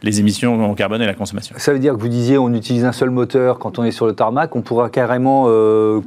les 0.04 0.20
émissions 0.20 0.64
en 0.64 0.74
carbone 0.74 1.02
et 1.02 1.06
la 1.06 1.14
consommation. 1.14 1.56
Ça 1.58 1.74
veut 1.74 1.80
dire 1.80 1.94
que 1.94 2.00
vous 2.00 2.08
disiez 2.08 2.38
on 2.38 2.54
utilise 2.54 2.86
un 2.86 2.92
seul 2.92 3.10
moteur 3.10 3.60
quand 3.60 3.80
on 3.80 3.84
est 3.84 3.92
sur 3.92 4.06
le 4.06 4.14
tarmac, 4.14 4.56
on 4.56 4.62
pourra 4.62 4.90
carrément 4.90 5.46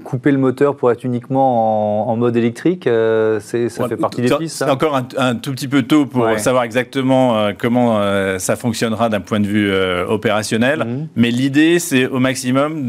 couper 0.04 0.30
le 0.30 0.38
moteur 0.38 0.76
pour 0.76 0.90
être 0.90 1.04
uniquement 1.04 2.08
en, 2.08 2.16
mode 2.16 2.36
électrique 2.36 2.84
Ça 2.84 3.40
fait 3.40 3.96
partie 3.96 4.22
des 4.22 4.34
pistes 4.36 4.56
C'est 4.58 4.70
encore 4.70 5.00
un, 5.16 5.34
tout 5.36 5.52
petit 5.52 5.68
peu 5.68 5.82
tôt 5.82 6.06
pour 6.06 6.26
savoir 6.38 6.64
exactement 6.64 7.50
comment 7.58 8.00
ça 8.38 8.56
fonctionnera 8.56 9.08
d'un 9.08 9.20
point 9.20 9.40
de 9.40 9.46
vue 9.46 9.72
opérationnel, 10.08 10.84
mhm. 10.84 11.08
mais 11.16 11.30
l'idée 11.30 11.78
c'est 11.78 12.06
au 12.06 12.18
maximum 12.18 12.86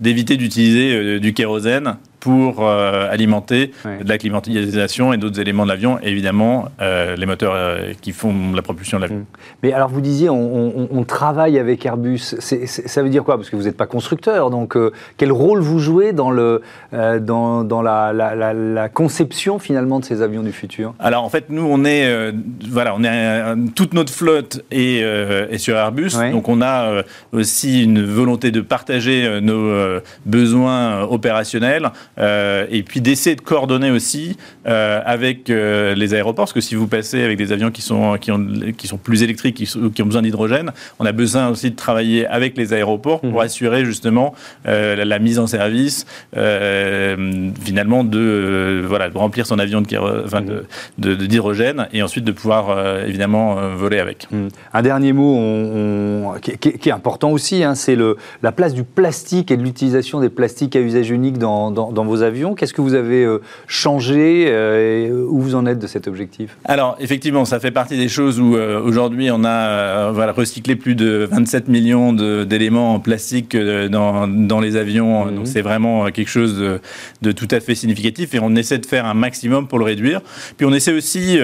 d'éviter 0.00 0.36
d'utiliser 0.36 1.20
du 1.20 1.32
kérosène 1.32 1.96
pour 2.20 2.66
euh, 2.66 3.10
alimenter 3.10 3.72
de 3.84 4.08
la 4.08 4.18
climatisation 4.18 5.12
et 5.12 5.16
d'autres 5.16 5.40
éléments 5.40 5.64
de 5.64 5.70
l'avion, 5.70 5.98
évidemment 6.02 6.66
euh, 6.80 7.16
les 7.16 7.26
moteurs 7.26 7.54
euh, 7.54 7.92
qui 8.00 8.12
font 8.12 8.52
la 8.54 8.62
propulsion 8.62 8.98
de 8.98 9.02
l'avion. 9.02 9.18
Mm. 9.18 9.24
Mais 9.62 9.72
alors 9.72 9.88
vous 9.88 10.02
disiez, 10.02 10.28
on, 10.28 11.04
travaille 11.08 11.58
avec 11.58 11.84
Airbus, 11.84 12.18
ça 12.18 13.02
veut 13.02 13.08
dire 13.08 13.24
quoi? 13.24 13.36
Parce 13.36 13.48
que 13.48 13.56
vous 13.56 13.64
n'êtes 13.64 13.76
pas 13.76 13.86
constructeur, 13.86 14.50
donc 14.50 14.76
quel 15.16 15.32
rôle 15.32 15.60
vous 15.60 15.78
jouez 15.78 16.12
dans, 16.12 16.30
le, 16.30 16.60
dans, 16.92 17.64
dans 17.64 17.82
la, 17.82 18.12
la, 18.12 18.88
conception 18.88 19.58
finalement 19.58 19.98
de 19.98 20.04
ces 20.04 20.20
avions 20.20 20.42
du 20.42 20.52
futur? 20.52 20.94
Alors 20.98 21.24
en 21.24 21.30
fait, 21.30 21.46
nous, 21.48 21.66
on 21.68 21.84
est, 21.84 22.32
voilà, 22.70 22.94
on 22.94 23.02
est 23.02 23.72
toute 23.74 23.94
notre 23.94 24.12
flotte 24.12 24.62
est, 24.70 25.00
est 25.00 25.58
sur 25.58 25.76
Airbus, 25.76 26.10
donc 26.30 26.48
on 26.48 26.60
a 26.60 27.02
aussi 27.32 27.82
une 27.82 28.04
volonté 28.04 28.50
de 28.50 28.60
partager 28.60 29.40
nos 29.40 30.00
besoins 30.26 31.02
opérationnels 31.02 31.90
et 32.20 32.82
puis 32.82 33.00
d'essayer 33.00 33.36
de 33.36 33.40
coordonner 33.40 33.90
aussi 33.90 34.36
euh, 34.66 35.00
avec 35.04 35.48
euh, 35.48 35.94
les 35.94 36.14
aéroports, 36.14 36.44
parce 36.44 36.52
que 36.52 36.60
si 36.60 36.74
vous 36.74 36.86
passez 36.86 37.22
avec 37.22 37.38
des 37.38 37.52
avions 37.52 37.70
qui 37.70 37.82
sont, 37.82 38.16
qui 38.18 38.30
ont, 38.30 38.46
qui 38.76 38.86
sont 38.86 38.98
plus 38.98 39.22
électriques, 39.22 39.56
qui, 39.56 39.64
qui 39.66 40.02
ont 40.02 40.06
besoin 40.06 40.22
d'hydrogène, 40.22 40.72
on 40.98 41.06
a 41.06 41.12
besoin 41.12 41.48
aussi 41.48 41.70
de 41.70 41.76
travailler 41.76 42.26
avec 42.26 42.56
les 42.56 42.72
aéroports 42.72 43.20
pour 43.20 43.40
mmh. 43.40 43.44
assurer 43.44 43.84
justement 43.84 44.34
la, 44.64 45.18
mise 45.18 45.38
en 45.38 45.46
service, 45.46 46.06
finalement, 46.32 48.04
de, 48.04 48.84
voilà, 48.86 49.10
de 49.10 49.18
remplir 49.18 49.46
son 49.46 49.58
avion 49.58 49.80
d'hydrogène 49.80 50.64
de, 50.98 51.14
de, 51.14 51.26
d'hydrogène 51.26 51.88
et 51.92 52.02
ensuite 52.02 52.24
de 52.24 52.32
pouvoir 52.32 53.04
évidemment 53.06 53.56
voler 53.76 53.98
avec. 53.98 54.28
Mmh. 54.30 54.48
Un 54.72 54.82
dernier 54.82 55.12
mot 55.12 55.34
on, 55.36 56.34
qui, 56.40 56.56
qui, 56.58 56.88
est 56.88 56.92
important 56.92 57.30
aussi, 57.30 57.64
hein, 57.64 57.74
c'est 57.74 57.96
la 58.42 58.52
place 58.52 58.74
du 58.74 58.84
plastique 58.84 59.50
et 59.50 59.56
de 59.56 59.62
l'utilisation 59.62 60.20
des 60.20 60.30
plastiques 60.30 60.76
à 60.76 60.80
usage 60.80 61.10
unique 61.10 61.38
dans, 61.38 61.70
dans, 61.70 61.92
dans 61.92 62.04
vos 62.10 62.22
avions. 62.22 62.54
Qu'est-ce 62.54 62.74
que 62.74 62.82
vous 62.82 62.94
avez 62.94 63.26
changé 63.66 64.48
et 64.48 65.10
Où 65.12 65.40
vous 65.40 65.54
en 65.54 65.66
êtes 65.66 65.78
de 65.78 65.86
cet 65.86 66.08
objectif? 66.08 66.56
Alors, 66.64 66.96
effectivement, 67.00 67.44
ça 67.44 67.60
fait 67.60 67.70
partie 67.70 67.96
des 67.96 68.08
choses 68.08 68.40
où 68.40 68.56
aujourd'hui 68.56 69.30
on 69.30 69.44
a 69.44 70.10
voilà, 70.10 70.32
recyclé 70.32 70.76
plus 70.76 70.94
de 70.94 71.28
27 71.30 71.68
millions 71.68 72.12
d'éléments 72.12 72.94
en 72.94 73.00
plastique 73.00 73.56
dans, 73.56 74.28
dans 74.28 74.60
les 74.60 74.76
avions. 74.76 75.26
Mhm. 75.26 75.34
Donc 75.36 75.46
c'est 75.46 75.62
vraiment 75.62 76.10
quelque 76.10 76.30
chose 76.30 76.58
de, 76.58 76.80
de, 77.22 77.32
tout 77.32 77.48
à 77.50 77.60
fait 77.60 77.74
significatif 77.74 78.34
et 78.34 78.40
on 78.40 78.54
essaie 78.56 78.78
de 78.78 78.86
faire 78.86 79.06
un 79.06 79.14
maximum 79.14 79.68
pour 79.68 79.78
le 79.78 79.84
réduire. 79.84 80.20
Puis 80.56 80.66
on 80.66 80.72
essaie 80.72 80.92
aussi, 80.92 81.38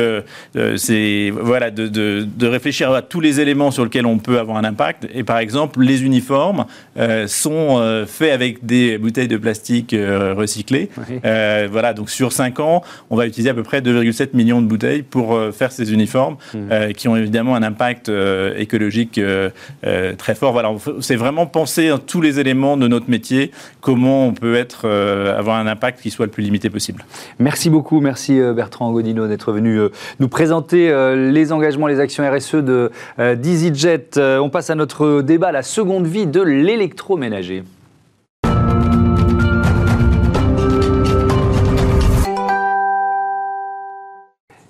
voilà, 0.55 1.71
de, 1.71 1.89
de, 1.89 2.27
de 2.37 2.47
réfléchir 2.47 2.93
à 2.93 3.03
tous 3.03 3.21
les 3.21 3.41
éléments 3.41 3.71
sur 3.71 3.85
lesquels 3.85 4.07
on 4.07 4.19
peut 4.19 4.39
avoir 4.39 4.57
un 4.57 4.65
impact. 4.65 5.07
Et 5.15 5.25
par 5.25 5.39
exemple, 5.39 5.81
les 5.81 6.05
uniformes 6.05 6.67
euh, 6.99 7.27
sont 7.27 7.79
euh, 7.79 8.07
faits 8.07 8.33
avec 8.33 8.65
des 8.65 8.99
bouteilles 8.99 9.29
de 9.29 9.37
plastique 9.37 9.95
euh, 11.25 11.69
voilà, 11.71 11.93
donc 11.93 12.11
sur 12.11 12.33
5 12.33 12.61
ans, 12.61 12.83
on 13.11 13.17
va 13.17 13.27
utiliser 13.27 13.51
à 13.51 13.55
peu 13.55 13.63
près 13.63 13.81
2,7 13.81 14.31
millions 14.35 14.61
de 14.61 14.67
bouteilles 14.67 15.03
pour 15.03 15.39
faire 15.53 15.73
ces 15.73 15.93
uniformes 15.93 16.37
mmh. 16.55 16.93
qui 16.97 17.09
ont 17.09 17.17
évidemment 17.17 17.55
un 17.55 17.63
impact 17.63 18.11
écologique 18.57 19.21
très 19.83 20.35
fort. 20.35 20.53
Voilà, 20.53 20.73
c'est 21.01 21.17
vraiment 21.17 21.47
penser 21.47 21.91
à 21.91 21.99
tous 21.99 22.21
les 22.21 22.41
éléments 22.41 22.77
de 22.77 22.89
notre 22.89 23.11
métier, 23.11 23.51
comment 23.81 24.27
on 24.27 24.33
peut 24.33 24.55
être, 24.55 24.89
avoir 24.89 25.59
un 25.59 25.67
impact 25.67 26.01
qui 26.01 26.11
soit 26.11 26.27
le 26.27 26.33
plus 26.33 26.43
limité 26.43 26.71
possible. 26.71 27.05
Merci 27.39 27.71
beaucoup, 27.71 28.01
merci 28.01 28.41
Bertrand 28.55 28.93
Godino 28.93 29.27
d'être 29.29 29.53
venu 29.53 29.81
nous 30.21 30.29
présenter 30.29 30.93
les 31.17 31.53
engagements, 31.53 31.87
les 31.87 32.01
actions 32.01 32.29
RSE 32.29 32.57
de 32.57 32.91
d'EasyJet. 33.19 34.19
On 34.19 34.51
passe 34.51 34.71
à 34.71 34.75
notre 34.75 35.23
débat, 35.23 35.53
la 35.53 35.63
seconde 35.63 36.07
vie 36.07 36.27
de 36.27 36.43
l'électroménager. 36.43 37.65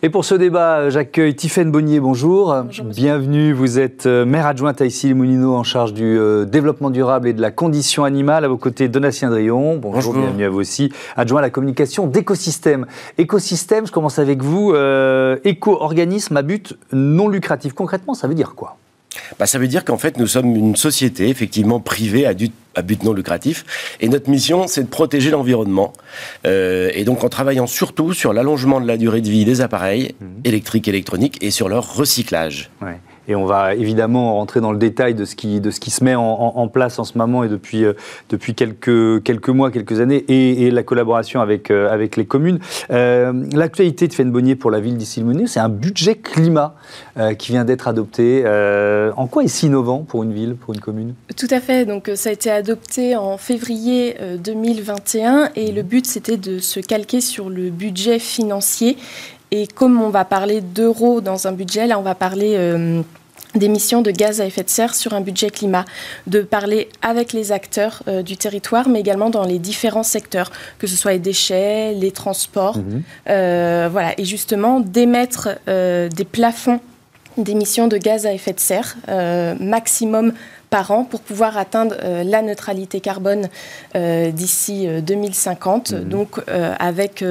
Et 0.06 0.08
pour 0.08 0.24
ce 0.24 0.36
débat, 0.36 0.88
j'accueille 0.88 1.34
Tiffaine 1.34 1.72
Bonnier, 1.72 1.98
bonjour. 1.98 2.54
Bienvenue, 2.84 3.52
vous 3.52 3.80
êtes 3.80 4.06
euh, 4.06 4.24
maire 4.24 4.46
adjointe 4.46 4.80
à 4.80 4.86
Issy-les-Moulineaux 4.86 5.56
en 5.56 5.64
charge 5.64 5.94
du 5.94 6.16
euh, 6.16 6.44
développement 6.44 6.90
durable 6.90 7.26
et 7.26 7.32
de 7.32 7.40
la 7.40 7.50
condition 7.50 8.04
animale. 8.04 8.44
À 8.44 8.48
vos 8.48 8.56
côtés, 8.56 8.86
Donatien 8.86 9.30
Drion, 9.30 9.78
bonjour, 9.78 10.14
bienvenue 10.14 10.44
à 10.44 10.48
vous 10.48 10.60
aussi. 10.60 10.92
Adjoint 11.16 11.40
à 11.40 11.42
la 11.42 11.50
communication 11.50 12.06
d'écosystème. 12.06 12.86
Écosystème, 13.18 13.84
je 13.88 13.90
commence 13.90 14.20
avec 14.20 14.44
vous. 14.44 14.74
Euh, 14.74 15.38
éco-organisme 15.42 16.36
à 16.36 16.42
but 16.42 16.76
non 16.92 17.26
lucratif. 17.26 17.72
Concrètement, 17.72 18.14
ça 18.14 18.28
veut 18.28 18.34
dire 18.34 18.54
quoi? 18.54 18.76
Bah, 19.40 19.46
Ça 19.46 19.58
veut 19.58 19.66
dire 19.66 19.84
qu'en 19.84 19.98
fait, 19.98 20.18
nous 20.18 20.28
sommes 20.28 20.54
une 20.54 20.76
société, 20.76 21.28
effectivement, 21.30 21.80
privée 21.80 22.26
à, 22.26 22.34
à 22.76 22.82
but 22.82 23.02
non 23.02 23.12
lucratif. 23.12 23.64
Et 24.00 24.08
notre 24.08 24.30
mission, 24.30 24.66
c'est 24.68 24.84
de 24.84 24.88
protéger 24.88 25.30
l'environnement. 25.30 25.92
Euh, 26.46 26.90
et 26.94 27.04
donc, 27.04 27.24
en 27.24 27.28
travaillant 27.28 27.66
surtout 27.66 28.12
sur 28.12 28.32
l'allongement 28.32 28.80
de 28.80 28.86
la 28.86 28.96
durée 28.96 29.20
de 29.20 29.28
vie 29.28 29.44
des 29.44 29.60
appareils 29.60 30.14
mmh. 30.20 30.26
électriques, 30.44 30.86
électroniques 30.86 31.38
et 31.42 31.50
sur 31.50 31.68
leur 31.68 31.96
recyclage. 31.96 32.70
Ouais. 32.80 32.98
Et 33.28 33.34
on 33.34 33.44
va 33.44 33.74
évidemment 33.74 34.34
rentrer 34.34 34.60
dans 34.60 34.72
le 34.72 34.78
détail 34.78 35.14
de 35.14 35.24
ce 35.24 35.34
qui, 35.34 35.60
de 35.60 35.70
ce 35.70 35.80
qui 35.80 35.90
se 35.90 36.04
met 36.04 36.14
en, 36.14 36.68
place 36.68 36.98
en 36.98 37.04
ce 37.04 37.16
moment 37.16 37.44
et 37.44 37.48
depuis, 37.48 37.84
euh, 37.84 37.92
depuis 38.28 38.54
quelques, 38.54 39.22
quelques 39.22 39.48
mois, 39.48 39.70
quelques 39.70 40.00
années, 40.00 40.24
et, 40.28 40.70
la 40.70 40.82
collaboration 40.82 41.40
avec, 41.40 41.70
euh, 41.70 41.90
avec 41.90 42.16
les 42.16 42.26
communes. 42.26 42.58
Euh, 42.90 43.32
l'actualité 43.52 44.08
de 44.08 44.12
Fenbonnier 44.12 44.56
pour 44.56 44.70
la 44.70 44.80
ville 44.80 44.96
le 44.96 45.46
c'est 45.46 45.60
un 45.60 45.68
budget 45.68 46.16
climat 46.16 46.74
qui 47.38 47.52
vient 47.52 47.64
d'être 47.64 47.88
adopté. 47.88 48.44
en 49.16 49.26
quoi 49.26 49.44
est-ce 49.44 49.66
innovant 49.66 50.00
pour 50.00 50.22
une 50.22 50.32
ville, 50.32 50.54
pour 50.56 50.74
une 50.74 50.80
commune? 50.80 51.14
Tout 51.36 51.46
à 51.50 51.60
fait. 51.60 51.84
Donc, 51.84 52.10
ça 52.14 52.28
a 52.28 52.32
été 52.32 52.50
adopté 52.50 53.16
en 53.16 53.38
février 53.38 54.16
2021 54.42 55.50
et 55.54 55.72
le 55.72 55.82
but, 55.82 56.06
c'était 56.06 56.36
de 56.36 56.58
se 56.58 56.80
calquer 56.80 57.20
sur 57.20 57.48
le 57.48 57.70
budget 57.70 58.18
financier 58.18 58.96
et 59.50 59.66
comme 59.66 60.00
on 60.00 60.10
va 60.10 60.24
parler 60.24 60.60
d'euros 60.60 61.20
dans 61.20 61.46
un 61.46 61.52
budget, 61.52 61.86
là, 61.86 61.98
on 61.98 62.02
va 62.02 62.14
parler 62.14 62.54
euh, 62.56 63.02
d'émissions 63.54 64.02
de 64.02 64.10
gaz 64.10 64.40
à 64.40 64.46
effet 64.46 64.64
de 64.64 64.68
serre 64.68 64.94
sur 64.94 65.14
un 65.14 65.20
budget 65.20 65.50
climat, 65.50 65.84
de 66.26 66.40
parler 66.40 66.88
avec 67.00 67.32
les 67.32 67.52
acteurs 67.52 68.02
euh, 68.08 68.22
du 68.22 68.36
territoire, 68.36 68.88
mais 68.88 69.00
également 69.00 69.30
dans 69.30 69.44
les 69.44 69.58
différents 69.58 70.02
secteurs, 70.02 70.50
que 70.78 70.86
ce 70.86 70.96
soit 70.96 71.12
les 71.12 71.20
déchets, 71.20 71.94
les 71.94 72.10
transports, 72.10 72.78
mhm. 72.78 73.02
euh, 73.28 73.88
voilà, 73.90 74.18
et 74.18 74.24
justement 74.24 74.80
d'émettre 74.80 75.48
des 75.66 76.24
plafonds 76.24 76.80
d'émissions 77.36 77.86
de 77.86 77.98
gaz 77.98 78.24
à 78.24 78.32
effet 78.32 78.54
de 78.54 78.60
serre 78.60 78.96
maximum 79.60 80.32
par 80.70 80.90
an 80.90 81.04
pour 81.04 81.20
pouvoir 81.20 81.58
atteindre 81.58 81.94
la 82.02 82.40
neutralité 82.40 83.00
carbone 83.00 83.48
d'ici 83.94 84.88
2050. 85.02 85.92
Mhm. 85.92 86.04
Donc 86.04 86.40
avec 86.48 87.22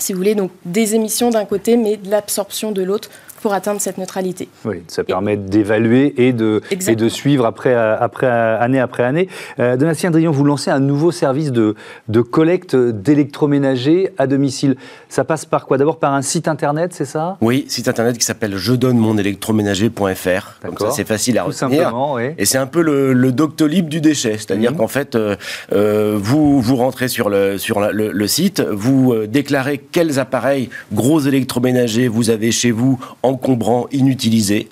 si 0.00 0.12
vous 0.12 0.18
voulez, 0.18 0.34
donc 0.34 0.50
des 0.64 0.94
émissions 0.94 1.30
d'un 1.30 1.44
côté, 1.44 1.76
mais 1.76 1.96
de 1.96 2.10
l'absorption 2.10 2.72
de 2.72 2.82
l'autre 2.82 3.10
pour 3.40 3.54
atteindre 3.54 3.80
cette 3.80 3.98
neutralité. 3.98 4.48
Oui, 4.64 4.82
ça 4.88 5.04
permet 5.04 5.36
d'évaluer 5.36 6.14
et 6.16 6.32
de, 6.32 6.60
et 6.70 6.96
de 6.96 7.08
suivre 7.08 7.46
après, 7.46 7.74
après, 7.74 8.26
année 8.26 8.80
après 8.80 9.02
année. 9.02 9.28
Euh, 9.58 9.76
Donatien 9.76 10.10
Drion, 10.10 10.30
vous 10.30 10.44
lancez 10.44 10.70
un 10.70 10.80
nouveau 10.80 11.10
service 11.10 11.52
de, 11.52 11.74
de 12.08 12.20
collecte 12.20 12.76
d'électroménager 12.76 14.12
à 14.18 14.26
domicile. 14.26 14.76
Ça 15.08 15.24
passe 15.24 15.44
par 15.44 15.66
quoi? 15.66 15.78
D'abord 15.78 15.98
par 15.98 16.14
un 16.14 16.22
site 16.22 16.48
internet, 16.48 16.92
c'est 16.94 17.04
ça? 17.04 17.36
Oui, 17.40 17.64
site 17.68 17.88
internet 17.88 18.18
qui 18.18 18.24
s'appelle 18.24 18.56
je 18.56 18.72
donne 18.72 18.98
mon 18.98 19.16
électroménager.fr. 19.18 20.60
Comme 20.62 20.78
ça, 20.78 20.90
c'est 20.90 21.06
facile 21.06 21.38
à 21.38 21.44
Tout 21.44 21.52
Simplement, 21.52 22.14
oui. 22.14 22.30
Et 22.38 22.44
c'est 22.44 22.58
un 22.58 22.66
peu 22.66 22.82
le, 22.82 23.12
le 23.12 23.32
Doctolib 23.32 23.88
du 23.88 24.00
déchet. 24.00 24.36
C'est-à-dire 24.38 24.72
mhm. 24.72 24.78
qu'en 24.78 24.88
fait, 24.88 25.14
euh, 25.14 25.36
euh, 25.72 26.18
vous, 26.20 26.60
vous 26.60 26.76
rentrez 26.76 27.08
sur, 27.08 27.28
le, 27.28 27.58
sur 27.58 27.80
le, 27.80 28.10
le 28.12 28.26
site, 28.26 28.60
vous 28.60 29.12
euh, 29.12 29.26
déclarez 29.26 29.78
quels 29.78 30.18
appareils 30.18 30.70
gros 30.92 31.20
électroménagers 31.20 32.08
vous 32.08 32.30
avez 32.30 32.50
chez 32.50 32.70
vous 32.70 32.98
en 33.22 33.29
encombrant, 33.30 33.86
inutilisé. 33.92 34.68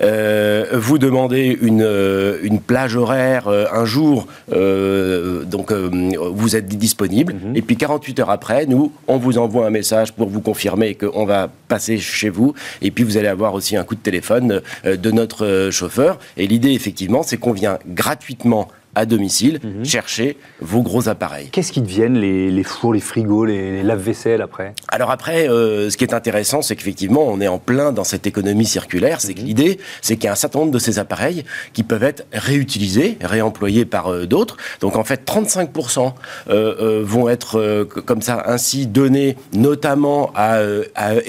Euh, 0.00 0.66
vous 0.74 0.98
demandez 0.98 1.56
une, 1.60 1.82
euh, 1.82 2.38
une 2.42 2.60
plage 2.60 2.96
horaire 2.96 3.48
euh, 3.48 3.66
un 3.72 3.84
jour, 3.84 4.26
donc 4.48 5.72
vous 5.72 6.56
êtes 6.56 6.66
disponible. 6.66 7.34
Mhm. 7.34 7.56
Et 7.56 7.62
puis 7.62 7.76
48 7.76 8.20
heures 8.20 8.30
après, 8.30 8.66
nous, 8.66 8.92
on 9.08 9.16
vous 9.16 9.38
envoie 9.38 9.66
un 9.66 9.70
message 9.70 10.12
pour 10.12 10.28
vous 10.28 10.40
confirmer 10.40 10.94
qu'on 10.94 11.24
va 11.24 11.50
passer 11.68 11.98
chez 11.98 12.28
vous. 12.28 12.54
Et 12.80 12.90
puis 12.90 13.04
vous 13.04 13.16
allez 13.16 13.28
avoir 13.28 13.54
aussi 13.54 13.76
un 13.76 13.84
coup 13.84 13.94
de 13.94 14.00
téléphone 14.00 14.60
de 14.84 15.10
notre 15.10 15.70
chauffeur. 15.70 16.18
Et 16.36 16.46
l'idée, 16.46 16.72
effectivement, 16.72 17.22
c'est 17.22 17.36
qu'on 17.36 17.52
vient 17.52 17.78
gratuitement 17.86 18.68
à 18.94 19.06
domicile, 19.06 19.58
mhm. 19.62 19.84
chercher 19.84 20.36
vos 20.60 20.82
gros 20.82 21.08
appareils. 21.08 21.48
Qu'est-ce 21.50 21.72
qui 21.72 21.80
deviennent 21.80 22.18
les, 22.18 22.62
fours, 22.62 22.92
les 22.92 23.00
frigos, 23.00 23.46
les, 23.46 23.82
lave-vaisselle 23.82 24.42
après? 24.42 24.74
Alors 24.88 25.10
après, 25.10 25.48
euh, 25.48 25.88
ce 25.88 25.96
qui 25.96 26.04
est 26.04 26.12
intéressant, 26.12 26.60
c'est 26.60 26.76
qu'effectivement, 26.76 27.22
on 27.26 27.40
est 27.40 27.48
en 27.48 27.58
plein 27.58 27.92
dans 27.92 28.04
cette 28.04 28.26
économie 28.26 28.66
circulaire. 28.66 29.20
C'est 29.20 29.34
que 29.34 29.40
mhm. 29.40 29.46
l'idée, 29.46 29.78
c'est 30.02 30.16
qu'il 30.16 30.24
y 30.24 30.28
a 30.28 30.32
un 30.32 30.36
certain 30.36 30.60
nombre 30.60 30.72
de 30.72 30.78
ces 30.78 30.98
appareils 30.98 31.44
qui 31.72 31.82
peuvent 31.84 32.02
être 32.02 32.26
réutilisés, 32.32 33.16
réemployés 33.22 33.86
par 33.86 34.12
euh, 34.12 34.26
d'autres. 34.26 34.58
Donc 34.80 34.96
en 34.96 35.04
fait, 35.04 35.26
35% 35.26 36.12
euh, 36.50 37.02
vont 37.02 37.28
être 37.28 37.84
comme 38.04 38.20
ça 38.20 38.42
ainsi 38.46 38.86
donnés, 38.86 39.36
notamment 39.54 40.30
à, 40.34 40.60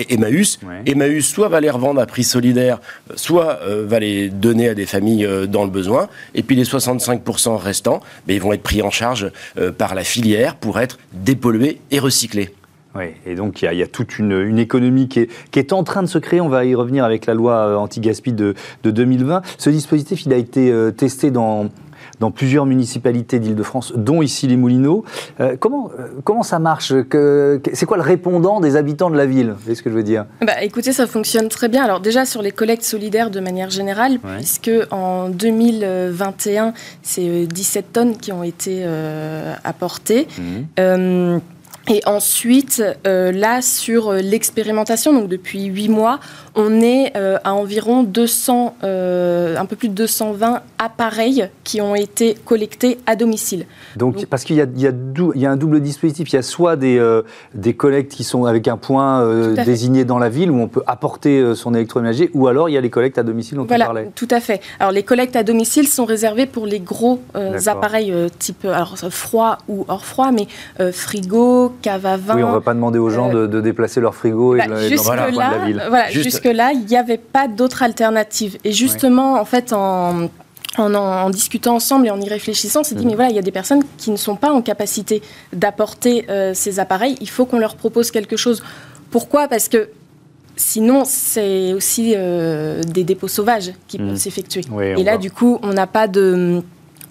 Emmaüs. 0.10 0.60
Emmaüs 0.86 1.26
soit 1.26 1.48
va 1.48 1.62
les 1.62 1.70
revendre 1.70 2.02
à 2.02 2.06
prix 2.06 2.24
solidaire, 2.24 2.80
soit 3.16 3.60
va 3.66 4.00
les 4.00 4.30
donner 4.30 4.70
à 4.70 4.74
des 4.74 4.86
familles 4.86 5.28
dans 5.48 5.64
le 5.64 5.70
besoin. 5.70 6.10
Et 6.36 6.44
puis 6.44 6.56
les 6.56 6.64
65% 6.64 7.53
restants, 7.58 8.02
mais 8.28 8.36
ils 8.36 8.42
vont 8.42 8.54
être 8.54 8.64
pris 8.64 8.82
en 8.82 8.92
charge 8.92 9.32
euh, 9.58 9.72
par 9.72 9.96
la 9.96 10.04
filière 10.04 10.56
pour 10.56 10.80
être 10.80 10.98
dépollués 11.14 11.80
et 11.92 12.00
recyclés. 12.00 12.54
Oui, 12.96 13.06
et 13.26 13.34
donc 13.34 13.64
il 13.64 13.74
y, 13.74 13.82
a 13.82 13.88
toute 13.88 14.20
une, 14.20 14.60
économie 14.60 15.08
qui 15.08 15.28
est, 15.56 15.74
en 15.74 15.84
train 15.84 16.04
de 16.04 16.08
se 16.08 16.20
créer. 16.20 16.42
On 16.42 16.50
va 16.50 16.64
y 16.64 16.76
revenir 16.76 17.04
avec 17.04 17.26
la 17.26 17.34
loi 17.34 17.54
euh, 17.54 17.76
anti-gaspi 17.76 18.34
de, 18.34 18.54
2020. 18.84 19.42
Ce 19.58 19.72
dispositif, 19.72 20.28
il 20.28 20.34
a 20.34 20.38
été 20.38 20.72
euh, 20.72 20.92
testé 20.92 21.32
dans, 21.32 21.70
dans 22.24 22.32
plusieurs 22.32 22.66
municipalités 22.66 23.38
d'Île-de-France, 23.38 23.92
dont 23.98 24.22
ici 24.22 24.48
les 24.48 24.56
Moulineaux. 24.56 25.04
Euh, 25.42 25.58
comment, 25.60 25.92
euh, 26.00 26.08
comment 26.24 26.42
ça 26.42 26.58
marche 26.58 26.94
C'est 27.74 27.86
quoi 27.86 27.98
le 27.98 28.04
répondant 28.04 28.62
des 28.62 28.78
habitants 28.78 29.10
de 29.10 29.18
la 29.18 29.26
ville? 29.26 29.56
Ce 29.68 29.82
que 29.82 29.90
je 29.90 29.96
veux 29.96 30.04
dire? 30.04 30.26
Bah, 30.40 30.62
Écoutez, 30.62 30.94
ça 30.94 31.06
fonctionne 31.06 31.50
très 31.50 31.68
bien. 31.68 31.84
Alors 31.84 32.00
déjà 32.00 32.26
sur 32.26 32.42
les 32.42 32.52
collectes 32.52 32.86
solidaires 32.86 33.30
de 33.30 33.42
manière 33.42 33.70
générale, 33.70 34.20
puisque 34.38 34.72
en 34.90 35.28
2021, 35.28 36.72
c'est 37.02 37.46
17 37.46 37.84
euh, 37.84 37.88
tonnes 37.92 38.16
qui 38.16 38.32
ont 38.32 38.44
été 38.44 38.86
apportées. 39.66 40.30
Mmh. 40.78 41.40
Et 41.90 42.02
ensuite, 42.06 42.82
euh, 43.06 43.34
là, 43.34 43.62
sur 43.62 44.14
l'expérimentation, 44.14 45.12
donc 45.12 45.28
depuis 45.28 45.66
8 45.66 45.90
mois, 45.90 46.20
on 46.56 46.80
est 46.80 47.12
euh, 47.18 47.38
à 47.44 47.54
environ 47.54 48.04
200, 48.04 48.78
euh, 48.84 49.58
un 49.58 49.66
peu 49.66 49.76
plus 49.76 49.90
de 49.90 49.94
220 49.94 50.62
appareils 50.78 51.50
qui 51.66 51.82
ont 51.82 51.96
été 51.96 52.36
collectés 52.46 53.00
à 53.06 53.18
domicile. 53.18 53.66
Donc, 53.98 54.26
parce 54.28 54.46
qu'il 54.46 54.56
y, 54.56 54.82
y, 54.82 55.46
a 55.46 55.52
un 55.52 55.58
double 55.58 55.82
dispositif, 55.82 56.32
il 56.32 56.36
y 56.38 56.40
a 56.40 56.42
soit 56.42 56.78
des, 56.78 57.22
des 57.54 57.74
collectes 57.74 58.14
qui 58.14 58.24
sont 58.24 58.46
avec 58.46 58.68
un 58.68 58.78
point 58.78 59.54
désigné 59.66 60.06
dans 60.06 60.20
la 60.20 60.30
ville 60.30 60.52
où 60.52 60.60
on 60.60 60.68
peut 60.68 60.84
apporter 60.88 61.54
son 61.56 61.74
électroménager, 61.74 62.30
ou 62.34 62.48
alors 62.48 62.70
il 62.70 62.74
y 62.74 62.78
a 62.78 62.82
les 62.82 62.90
collectes 62.90 63.18
à 63.18 63.24
domicile 63.24 63.58
dont 63.58 63.66
voilà, 63.66 63.86
on 63.86 63.88
parlait. 63.88 64.12
Tout 64.16 64.28
à 64.32 64.40
fait. 64.40 64.62
Alors 64.80 64.92
les 64.92 65.04
collectes 65.04 65.36
à 65.36 65.44
domicile 65.44 65.88
sont 65.88 66.06
réservées 66.06 66.46
pour 66.46 66.66
les 66.66 66.80
gros 66.80 67.20
appareils 67.66 68.14
type 68.40 68.66
alors, 68.66 68.96
froid 69.10 69.58
ou 69.68 69.86
hors 69.88 70.06
froid, 70.06 70.32
mais 70.32 70.48
frigo, 70.92 71.73
cave 71.82 72.06
à 72.06 72.18
vin. 72.18 72.36
Oui, 72.36 72.44
on 72.44 72.50
ne 72.50 72.54
va 72.54 72.62
pas 72.62 72.74
demander 72.74 73.00
aux 73.00 73.10
gens 73.10 73.30
de, 73.30 73.62
déplacer 73.62 74.02
leur 74.02 74.16
frigo 74.16 74.56
et, 74.56 74.60
bah, 74.60 74.68
de, 74.68 75.38
la 75.38 75.66
ville. 75.66 75.84
Voilà, 75.90 76.10
jusque-là, 76.10 76.72
il 76.74 76.86
n'y 76.86 76.98
avait 76.98 77.18
pas 77.18 77.48
d'autre 77.48 77.84
alternative. 77.84 78.58
Et 78.64 78.72
justement, 78.72 79.40
en 79.40 79.46
fait, 79.46 79.74
en, 79.74 80.30
en, 80.78 81.30
discutant 81.30 81.76
ensemble 81.76 82.08
et 82.08 82.12
en 82.12 82.20
y 82.20 82.30
réfléchissant, 82.30 82.82
on 82.82 82.84
s'est 82.84 82.96
dit, 82.96 83.04
mhm. 83.04 83.12
mais 83.12 83.16
voilà, 83.16 83.30
il 83.32 83.36
y 83.36 83.40
a 83.40 83.44
des 83.44 83.52
personnes 83.52 83.84
qui 83.98 84.12
ne 84.12 84.18
sont 84.18 84.36
pas 84.36 84.52
en 84.52 84.62
capacité 84.62 85.22
d'apporter 85.52 86.26
euh, 86.30 86.54
ces 86.54 86.80
appareils. 86.80 87.18
Il 87.22 87.30
faut 87.30 87.46
qu'on 87.46 87.60
leur 87.60 87.76
propose 87.76 88.12
quelque 88.12 88.38
chose. 88.38 88.64
Pourquoi? 89.12 89.48
Parce 89.48 89.68
que 89.68 89.90
Sinon, 90.56 91.04
c'est 91.04 91.74
aussi 91.74 92.14
euh, 92.16 92.84
des 92.84 93.04
dépôts 93.04 93.28
sauvages 93.28 93.74
qui 93.88 93.98
peuvent 93.98 94.10
mhm. 94.10 94.16
s'effectuer. 94.18 94.62
et 94.96 95.04
là, 95.04 95.18
du 95.18 95.32
coup, 95.32 95.58
on 95.64 95.74
n'a 95.74 95.88
pas 95.88 96.08
de 96.08 96.62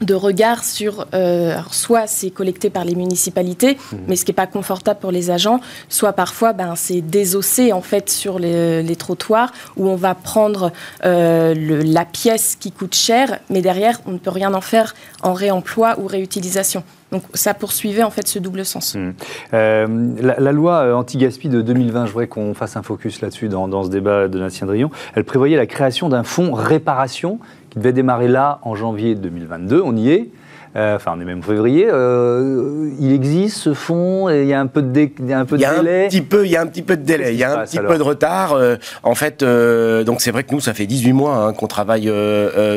de 0.03 0.15
regard 0.15 0.65
sur, 0.65 1.07
euh, 1.15 1.57
soit 1.71 2.07
c'est 2.07 2.31
collecté 2.31 2.71
par 2.71 2.85
les 2.85 2.95
municipalités, 2.95 3.75
mmh. 3.75 3.97
mais 4.09 4.17
ce 4.17 4.25
qui 4.25 4.31
n'est 4.31 4.37
pas 4.37 4.47
confortable 4.47 5.01
pour 5.01 5.13
les 5.13 5.31
agents, 5.31 5.61
soit 5.89 6.13
parfois 6.13 6.53
ben, 6.53 6.75
c'est 6.77 7.01
désossé 7.01 7.73
en 7.73 7.83
fait 7.83 8.11
sur 8.11 8.39
les, 8.39 8.97
trottoirs 8.97 9.53
où 9.77 9.89
on 9.89 9.97
va 9.97 10.15
prendre 10.15 10.71
euh, 11.05 11.55
la 11.83 12.05
pièce 12.05 12.57
qui 12.61 12.73
coûte 12.73 12.95
cher, 12.95 13.39
mais 13.49 13.63
derrière 13.63 14.01
on 14.07 14.13
ne 14.13 14.19
peut 14.19 14.31
rien 14.31 14.53
en 14.53 14.61
faire 14.61 14.95
en 15.23 15.33
réemploi 15.33 15.99
ou 15.99 16.07
réutilisation. 16.07 16.85
Donc 17.11 17.23
ça 17.35 17.53
poursuivait 17.53 18.03
en 18.03 18.11
fait 18.11 18.27
ce 18.27 18.39
double 18.39 18.65
sens. 18.65 18.95
Mmh. 18.95 19.13
Euh, 19.55 19.87
la, 20.21 20.53
loi 20.53 20.97
anti-gaspi 20.97 21.49
de 21.49 21.61
2020, 21.61 22.07
je 22.07 22.13
voudrais 22.13 22.27
qu'on 22.27 22.55
fasse 22.55 22.77
un 22.77 22.83
focus 22.83 23.21
là-dessus 23.21 23.49
dans, 23.49 23.69
dans, 23.69 23.85
ce 23.85 23.91
débat 23.91 24.29
de 24.29 24.39
Nathan 24.39 24.67
Drion, 24.67 24.91
elle 25.15 25.25
prévoyait 25.25 25.57
la 25.57 25.67
création 25.67 26.09
d'un 26.09 26.23
fonds 26.23 26.53
réparation 26.55 27.39
qui 27.73 27.79
devait 27.79 27.95
démarrer 27.95 28.29
là 28.29 28.59
en 28.63 28.75
janvier 28.75 29.15
2022. 29.15 29.81
On 29.83 29.97
y 29.97 30.11
est. 30.11 30.31
Euh, 30.75 30.97
enfin, 30.97 31.13
on 31.17 31.21
est 31.21 31.25
même 31.25 31.43
février. 31.43 31.87
Euh, 31.91 32.91
il 32.99 33.13
existe 33.13 33.59
ce 33.59 33.75
fonds 33.75 34.31
et 34.31 34.43
il 34.43 34.49
y 34.49 34.55
a 34.55 34.61
un 34.61 34.67
peu 34.67 34.81
de, 34.81 35.33
un 35.33 35.45
peu 35.45 35.59
de 35.59 35.63
délai. 35.63 36.07
Un 36.07 36.09
petit 36.09 36.23
peu, 36.23 36.47
il 36.47 36.53
y 36.53 36.57
a 36.57 36.63
un 36.63 36.67
petit 36.67 36.83
peu 36.83 36.97
de 36.97 37.03
délai. 37.03 37.35
Il 37.35 37.39
y 37.39 37.45
a 37.45 37.61
un 37.61 37.65
petit 37.65 37.79
peu 37.79 37.99
de 37.99 38.03
retard. 38.03 38.53
Euh, 38.53 38.77
en 39.03 39.15
fait, 39.15 39.45
donc 39.45 40.21
c'est 40.21 40.31
vrai 40.31 40.45
que 40.45 40.55
nous, 40.55 40.61
ça 40.61 40.73
fait 40.73 40.87
18 40.87 41.13
mois 41.13 41.37
hein, 41.37 41.53
qu'on 41.53 41.67
travaille 41.67 42.11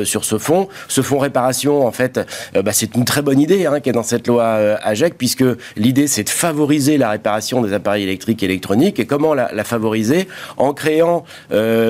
sur 0.04 0.25
ce 0.25 0.38
fonds. 0.38 0.68
Ce 0.88 1.02
fonds 1.02 1.20
réparation, 1.20 1.86
en 1.86 1.92
fait, 1.92 2.20
bah, 2.54 2.72
c'est 2.74 2.96
une 2.96 3.06
très 3.06 3.22
bonne 3.22 3.40
idée 3.40 3.66
hein, 3.66 3.80
qui 3.80 3.90
est 3.90 3.94
dans 3.94 4.04
cette 4.04 4.28
loi 4.28 4.46
AGEC, 4.84 5.18
puisque 5.18 5.46
l'idée, 5.78 6.08
c'est 6.08 6.24
de 6.24 6.30
favoriser 6.30 6.98
la 6.98 7.10
réparation 7.10 7.62
des 7.62 7.74
appareils 7.74 8.04
électriques 8.04 8.44
et 8.44 8.46
électroniques. 8.46 9.00
Et 9.00 9.06
comment 9.06 9.34
la, 9.34 9.64
favoriser? 9.64 10.28
En 10.58 10.74
créant 10.74 11.24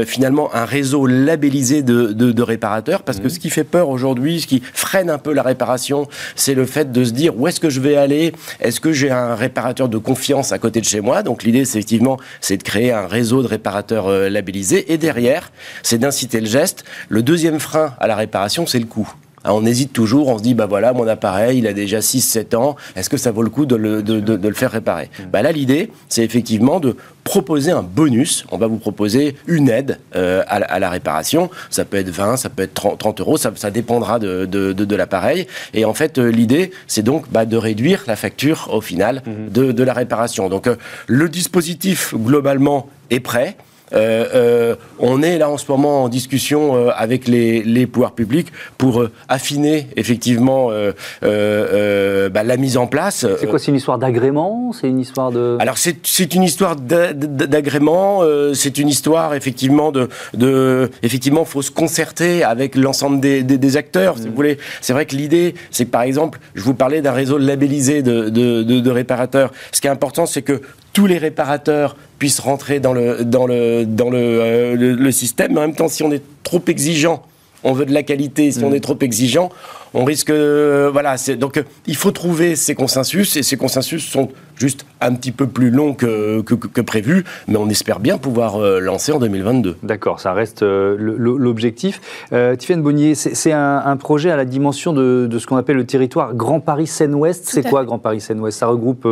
finalement 0.05 0.53
un 0.53 0.65
réseau 0.65 1.07
labellisé 1.07 1.81
de, 1.81 2.13
de, 2.13 2.43
réparateurs, 2.43 3.01
parce 3.01 3.19
que 3.19 3.27
mmh. 3.27 3.31
ce 3.31 3.39
qui 3.39 3.49
fait 3.49 3.63
peur 3.63 3.89
aujourd'hui, 3.89 4.41
ce 4.41 4.47
qui 4.47 4.61
freine 4.73 5.09
un 5.09 5.17
peu 5.17 5.33
la 5.33 5.41
réparation, 5.41 5.94
c'est 6.35 6.53
le 6.53 6.65
fait 6.65 6.91
de 6.91 7.03
se 7.03 7.11
dire 7.11 7.37
où 7.37 7.47
est-ce 7.47 7.59
que 7.59 7.69
je 7.69 7.79
vais 7.79 7.95
aller? 7.95 8.33
Est-ce 8.59 8.79
que 8.79 8.91
j'ai 8.91 9.11
un 9.11 9.35
réparateur 9.35 9.89
de 9.89 9.97
confiance 9.97 10.51
à 10.51 10.59
côté 10.59 10.79
de 10.81 10.85
chez 10.85 11.01
moi? 11.01 11.23
Donc 11.23 11.43
l'idée, 11.43 11.65
c'est 11.65 11.79
effectivement, 11.79 12.17
c'est 12.41 12.57
de 12.57 12.63
créer 12.63 12.91
un 12.91 13.07
réseau 13.07 13.41
de 13.41 13.47
réparateurs 13.47 14.07
euh, 14.07 14.29
labellisés. 14.29 14.91
Et 14.91 14.97
derrière, 14.97 15.51
c'est 15.83 15.97
d'inciter 15.97 16.39
le 16.39 16.47
geste. 16.47 16.83
Le 17.09 17.21
deuxième 17.21 17.59
frein 17.59 17.93
à 17.99 18.07
la 18.07 18.15
réparation, 18.15 18.65
c'est 18.65 18.79
le 18.79 18.85
coût. 18.85 19.11
Hein, 19.45 19.51
on 19.53 19.65
hésite 19.65 19.93
toujours, 19.93 20.27
on 20.27 20.37
se 20.37 20.43
dit, 20.43 20.55
bah 20.55 20.65
voilà, 20.65 20.91
mon 20.91 21.07
appareil, 21.07 21.59
il 21.59 21.67
a 21.67 21.73
déjà 21.73 21.99
6-7 21.99 22.55
ans, 22.55 22.75
est-ce 22.95 23.09
que 23.09 23.17
ça 23.17 23.31
vaut 23.31 23.43
le 23.43 23.49
coup 23.49 23.65
de 23.65 23.75
le, 23.75 24.53
faire 24.53 24.71
réparer 24.71 25.09
mmh. 25.19 25.23
bah 25.31 25.41
Là, 25.43 25.51
l'idée, 25.51 25.91
c'est 26.09 26.23
effectivement 26.23 26.79
de 26.79 26.95
proposer 27.23 27.71
un 27.71 27.83
bonus. 27.83 28.45
On 28.51 28.57
va 28.57 28.67
vous 28.67 28.77
proposer 28.77 29.35
une 29.45 29.69
aide 29.69 29.99
euh, 30.15 30.43
à, 30.47 30.79
la, 30.79 30.89
réparation. 30.89 31.49
Ça 31.69 31.85
peut 31.85 31.97
être 31.97 32.09
20, 32.09 32.37
ça 32.37 32.49
peut 32.49 32.63
être 32.63 32.73
30, 32.73 33.21
euros, 33.21 33.37
ça, 33.37 33.51
dépendra 33.69 34.19
de, 34.19 34.95
l'appareil. 34.95 35.47
Et 35.73 35.85
en 35.85 35.93
fait, 35.93 36.17
euh, 36.17 36.27
l'idée, 36.27 36.71
c'est 36.87 37.03
donc 37.03 37.25
bah, 37.31 37.45
de 37.45 37.57
réduire 37.57 38.03
la 38.07 38.15
facture 38.15 38.69
au 38.71 38.81
final 38.81 39.21
mmh. 39.25 39.49
de, 39.51 39.83
la 39.83 39.93
réparation. 39.93 40.49
Donc, 40.49 40.65
euh, 40.65 40.75
le 41.05 41.29
dispositif, 41.29 42.15
globalement, 42.15 42.89
est 43.11 43.19
prêt. 43.19 43.55
Euh, 43.95 44.25
euh, 44.33 44.75
on 44.99 45.21
est 45.21 45.37
là 45.37 45.49
en 45.49 45.57
ce 45.57 45.65
moment 45.69 46.03
en 46.03 46.09
discussion 46.09 46.75
euh, 46.75 46.89
avec 46.95 47.27
les, 47.27 47.87
pouvoirs 47.87 48.13
publics 48.13 48.51
pour 48.77 49.05
affiner 49.29 49.87
effectivement 49.95 50.69
bah, 51.21 52.43
la 52.43 52.57
mise 52.57 52.77
en 52.77 52.87
place. 52.87 53.25
C'est 53.39 53.47
quoi 53.47 53.59
C'est 53.59 53.71
une 53.71 53.77
histoire 53.77 53.97
d'agrément? 53.97 54.71
C'est 54.73 54.87
une 54.87 54.99
histoire 54.99 55.31
de 55.31 55.57
Alors 55.59 55.77
c'est 55.77 56.35
une 56.35 56.43
histoire 56.43 56.75
d'agrément. 56.75 58.21
c'est 58.53 58.77
une 58.77 58.89
histoire 58.89 59.35
effectivement 59.35 59.91
de, 59.91 60.09
de 60.33 60.89
effectivement 61.03 61.45
faut 61.45 61.61
se 61.61 61.71
concerter 61.71 62.43
avec 62.43 62.75
l'ensemble 62.75 63.19
des, 63.19 63.77
acteurs. 63.77 64.17
Si 64.17 64.27
vous 64.27 64.35
voulez, 64.35 64.57
c'est 64.79 64.93
vrai 64.93 65.05
que 65.05 65.15
l'idée, 65.15 65.53
c'est 65.69 65.85
que 65.85 65.91
par 65.91 66.03
exemple, 66.03 66.39
je 66.55 66.63
vous 66.63 66.73
parlais 66.73 67.01
d'un 67.01 67.11
réseau 67.11 67.37
labellisé 67.37 68.01
de, 68.01 68.29
de 68.29 68.91
réparateurs. 68.91 69.51
Ce 69.71 69.81
qui 69.81 69.87
est 69.87 69.91
important, 69.91 70.25
c'est 70.25 70.41
que 70.41 70.61
tous 70.95 71.07
les 71.07 71.17
réparateurs 71.17 71.97
puissent 72.17 72.39
rentrer 72.39 72.79
dans 72.79 72.93
le, 72.93 73.23
dans 73.23 73.47
le, 73.47 73.85
dans 73.85 74.09
le, 74.09 74.17
euh, 74.17 74.75
le, 74.75 75.11
système. 75.11 75.53
Mais 75.53 75.59
en 75.59 75.67
même 75.67 75.75
temps, 75.75 75.87
si 75.87 76.03
on 76.03 76.11
est 76.11 76.23
trop 76.43 76.61
exigeant, 76.67 77.23
on 77.63 77.73
veut 77.73 77.85
de 77.85 77.93
la 77.93 78.03
qualité. 78.03 78.51
Si 78.51 78.63
on 78.63 78.69
mm. 78.69 78.75
est 78.75 78.79
trop 78.79 78.97
exigeant, 79.01 79.49
on 79.95 80.03
risque. 80.03 80.29
Euh, 80.29 80.89
voilà, 80.91 81.15
donc 81.39 81.57
euh, 81.57 81.63
il 81.87 81.95
faut 81.95 82.11
trouver 82.11 82.55
ces 82.55 82.75
consensus 82.75 83.35
et 83.37 83.43
ces 83.43 83.57
consensus 83.57 84.05
sont 84.05 84.29
juste 84.57 84.85
un 85.01 85.13
petit 85.13 85.31
peu 85.31 85.47
plus 85.47 85.69
longs 85.69 85.93
que, 85.93 86.41
que, 86.41 86.81
prévu, 86.81 87.25
mais 87.47 87.57
on 87.57 87.67
espère 87.69 87.99
bien 87.99 88.17
pouvoir 88.17 88.55
euh, 88.55 88.79
lancer 88.79 89.11
en 89.11 89.19
2022. 89.19 89.77
D'accord, 89.83 90.19
ça 90.19 90.33
reste 90.33 90.63
l'objectif. 90.63 92.01
Euh, 92.31 92.55
Bonnier, 92.77 93.15
c'est 93.15 93.51
un, 93.51 93.97
projet 93.97 94.29
à 94.31 94.35
la 94.35 94.45
dimension 94.45 94.91
de, 94.91 95.27
de 95.29 95.39
ce 95.39 95.47
qu'on 95.47 95.55
appelle 95.55 95.77
le 95.77 95.85
territoire 95.85 96.33
Grand 96.33 96.59
Paris 96.59 96.87
Seine-Ouest. 96.87 97.45
C'est 97.45 97.63
quoi 97.63 97.85
Grand 97.85 97.99
Paris 97.99 98.19
Seine-Ouest? 98.19 98.59
Ça 98.59 98.67
regroupe 98.67 99.07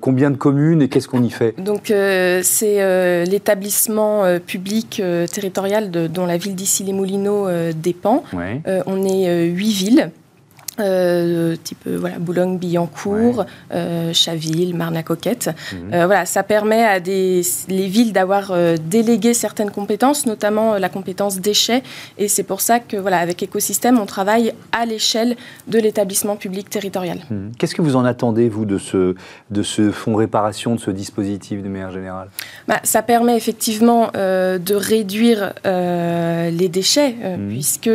combien 0.00 0.30
de 0.30 0.36
communes 0.36 0.82
et 0.82 0.88
qu'est-ce 0.88 1.08
qu'on 1.08 1.22
y 1.22 1.30
fait? 1.30 1.54
Donc 1.58 1.92
c'est 2.42 3.24
l'établissement 3.26 4.24
public 4.46 5.02
territorial 5.32 5.90
dont 5.90 6.26
la 6.26 6.38
ville 6.38 6.54
d'Issy-les-Moulineaux 6.54 7.48
dépend. 7.74 8.24
on 8.86 9.04
est 9.04 9.46
huit 9.46 9.72
villes 9.72 9.89
villes 9.90 10.12
euh, 10.80 11.56
type 11.62 11.78
euh, 11.86 11.96
voilà, 11.98 12.18
Boulogne-Billancourt, 12.18 13.44
euh, 13.72 14.12
Chaville, 14.12 14.74
Marne-la-Coquette. 14.74 15.50
Mhm. 15.72 16.04
voilà, 16.06 16.26
ça 16.26 16.42
permet 16.42 16.84
à 16.84 17.00
des, 17.00 17.42
les 17.68 17.86
villes 17.86 18.12
d'avoir 18.12 18.52
délégué 18.78 19.34
certaines 19.34 19.70
compétences, 19.70 20.26
notamment 20.26 20.76
la 20.78 20.88
compétence 20.88 21.40
déchets. 21.40 21.82
Et 22.18 22.28
c'est 22.28 22.42
pour 22.42 22.60
ça 22.60 22.80
que, 22.80 22.96
voilà, 22.96 23.18
avec 23.18 23.42
Écosystème, 23.42 23.98
on 23.98 24.06
travaille 24.06 24.52
à 24.72 24.86
l'échelle 24.86 25.36
de 25.68 25.78
l'établissement 25.78 26.36
public 26.36 26.68
territorial. 26.70 27.18
Mhm. 27.30 27.52
Qu'est-ce 27.58 27.74
que 27.74 27.82
vous 27.82 27.96
en 27.96 28.04
attendez, 28.04 28.48
vous, 28.48 28.64
de 28.64 28.78
ce, 28.78 29.14
de 29.50 29.62
ce 29.62 29.90
fonds 29.90 30.16
réparation, 30.16 30.74
de 30.74 30.80
ce 30.80 30.90
dispositif 30.90 31.62
de 31.62 31.68
manière 31.68 31.90
générale? 31.90 32.28
Bah, 32.66 32.80
Ça 32.82 33.02
permet 33.02 33.36
effectivement 33.36 34.10
de 34.14 34.74
réduire 34.74 35.52
les 35.64 36.68
déchets, 36.68 37.14
mhm. 37.14 37.48
puisque, 37.48 37.90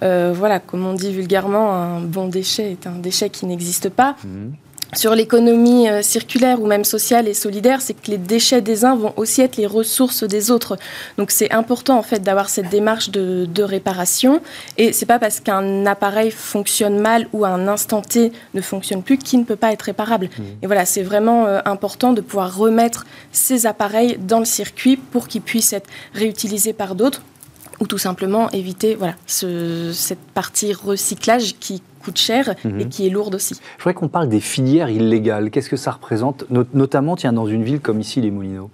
voilà, 0.00 0.60
comme 0.60 0.86
on 0.86 0.94
dit 0.94 1.12
vulgairement, 1.12 1.72
un 1.72 2.00
bon 2.00 2.27
déchet 2.28 2.72
est 2.72 2.86
un 2.86 2.98
déchet 2.98 3.30
qui 3.30 3.46
n'existe 3.46 3.88
pas. 3.88 4.16
Mhm. 4.24 4.52
Sur 4.94 5.14
l'économie 5.14 5.86
euh, 5.88 6.00
circulaire 6.00 6.62
ou 6.62 6.66
même 6.66 6.84
sociale 6.84 7.28
et 7.28 7.34
solidaire, 7.34 7.82
c'est 7.82 7.92
que 7.92 8.10
les 8.10 8.16
déchets 8.16 8.62
des 8.62 8.86
uns 8.86 8.96
vont 8.96 9.12
aussi 9.16 9.42
être 9.42 9.56
les 9.58 9.66
ressources 9.66 10.24
des 10.24 10.50
autres. 10.50 10.78
Donc 11.18 11.30
c'est 11.30 11.52
important 11.52 11.98
en 11.98 12.02
fait 12.02 12.20
d'avoir 12.20 12.48
cette 12.48 12.70
démarche 12.70 13.10
de, 13.10 13.62
réparation. 13.62 14.40
Et 14.78 14.94
c'est 14.94 15.04
pas 15.04 15.18
parce 15.18 15.40
qu'un 15.40 15.84
appareil 15.84 16.30
fonctionne 16.30 16.98
mal 16.98 17.28
ou 17.34 17.44
à 17.44 17.48
un 17.48 17.68
instant 17.68 18.00
T 18.00 18.32
ne 18.54 18.62
fonctionne 18.62 19.02
plus 19.02 19.18
qu'il 19.18 19.40
ne 19.40 19.44
peut 19.44 19.56
pas 19.56 19.72
être 19.72 19.82
réparable. 19.82 20.30
Mhm. 20.38 20.44
Et 20.62 20.66
voilà, 20.66 20.86
c'est 20.86 21.02
vraiment 21.02 21.44
euh, 21.44 21.60
important 21.66 22.14
de 22.14 22.22
pouvoir 22.22 22.56
remettre 22.56 23.04
ces 23.30 23.66
appareils 23.66 24.16
dans 24.18 24.38
le 24.38 24.46
circuit 24.46 24.96
pour 24.96 25.28
qu'ils 25.28 25.42
puissent 25.42 25.74
être 25.74 25.90
réutilisés 26.14 26.72
par 26.72 26.94
d'autres 26.94 27.20
ou 27.80 27.86
tout 27.86 27.98
simplement 27.98 28.50
éviter 28.50 28.94
voilà, 28.94 29.14
cette 29.26 30.18
partie 30.34 30.72
recyclage 30.72 31.56
qui 31.58 31.82
coûte 32.02 32.18
cher 32.18 32.54
et 32.64 32.68
mhm. 32.68 32.88
qui 32.88 33.06
est 33.06 33.10
lourde 33.10 33.34
aussi. 33.34 33.54
Je 33.54 33.82
voudrais 33.82 33.94
qu'on 33.94 34.08
parle 34.08 34.28
des 34.28 34.40
filières 34.40 34.90
illégales. 34.90 35.50
Qu'est-ce 35.50 35.70
que 35.70 35.76
ça 35.76 35.92
représente, 35.92 36.44
notamment 36.74 37.16
tiens, 37.16 37.32
dans 37.32 37.46
une 37.46 37.64
ville 37.64 37.80
comme 37.80 38.00
ici, 38.00 38.20
les 38.20 38.30
Moulineaux 38.30 38.70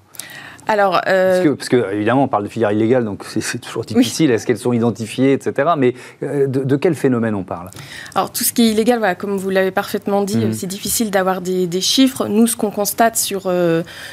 Alors, 0.66 1.00
parce, 1.04 1.68
que, 1.68 1.92
évidemment, 1.92 2.24
on 2.24 2.28
parle 2.28 2.44
de 2.44 2.48
filières 2.48 2.72
illégales, 2.72 3.04
donc 3.04 3.24
c'est 3.24 3.58
toujours 3.58 3.84
difficile. 3.84 4.30
Est-ce 4.30 4.46
qu'elles 4.46 4.58
sont 4.58 4.72
identifiées, 4.72 5.32
etc. 5.32 5.70
Mais 5.76 5.94
de, 6.22 6.76
quel 6.76 6.94
phénomène 6.94 7.34
on 7.34 7.44
parle? 7.44 7.70
Alors, 8.14 8.30
tout 8.30 8.44
ce 8.44 8.52
qui 8.52 8.62
est 8.62 8.70
illégal, 8.72 8.98
voilà, 8.98 9.14
comme 9.14 9.36
vous 9.36 9.50
l'avez 9.50 9.70
parfaitement 9.70 10.22
dit, 10.22 10.38
mhm. 10.38 10.52
c'est 10.52 10.66
difficile 10.66 11.10
d'avoir 11.10 11.40
des, 11.40 11.80
chiffres. 11.80 12.28
Nous, 12.28 12.46
ce 12.46 12.56
qu'on 12.56 12.70
constate 12.70 13.16
sur, 13.16 13.52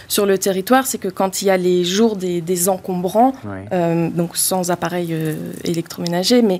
sur 0.07 0.25
le 0.25 0.37
territoire, 0.37 0.85
c'est 0.85 0.97
que 0.97 1.07
quand 1.07 1.41
il 1.41 1.45
y 1.45 1.49
a 1.49 1.57
les 1.57 1.83
jours 1.83 2.15
des, 2.15 2.69
encombrants, 2.69 3.33
donc 3.71 4.35
sans 4.35 4.71
appareil 4.71 5.15
électroménager, 5.63 6.41
mais 6.41 6.59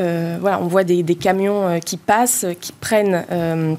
euh, 0.00 0.38
voilà, 0.40 0.60
on 0.60 0.66
voit 0.66 0.84
des, 0.84 1.02
camions 1.14 1.68
euh, 1.68 1.78
qui 1.78 1.96
passent, 1.96 2.46
qui 2.60 2.72
prennent 2.72 3.24
euh, 3.30 3.74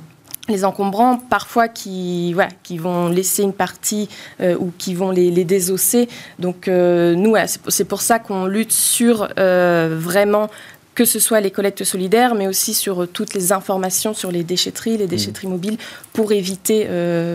les 0.48 0.66
encombrants, 0.66 1.18
parfois 1.18 1.68
qui, 1.68 2.34
voilà, 2.34 2.50
qui 2.64 2.78
vont 2.78 3.10
laisser 3.10 3.44
une 3.44 3.54
partie 3.54 4.10
ou 4.42 4.72
qui 4.78 4.94
vont 4.96 5.12
les, 5.12 5.32
désosser. 5.46 6.10
Donc 6.40 6.68
nous, 6.68 7.36
c'est 7.68 7.86
pour 7.86 8.02
ça 8.02 8.20
qu'on 8.20 8.48
lutte 8.48 8.72
sur 8.72 9.30
vraiment 9.38 10.50
que 10.94 11.06
ce 11.06 11.20
soit 11.20 11.40
les 11.40 11.52
collectes 11.52 11.84
solidaires, 11.84 12.36
mais 12.36 12.48
aussi 12.48 12.74
sur 12.74 13.08
toutes 13.08 13.34
les 13.34 13.54
informations 13.54 14.14
sur 14.14 14.32
les 14.32 14.44
déchetteries, 14.44 14.98
les 14.98 15.08
déchetteries 15.08 15.48
mmh. 15.48 15.52
mobiles, 15.52 15.78
pour 16.12 16.32
éviter, 16.32 16.88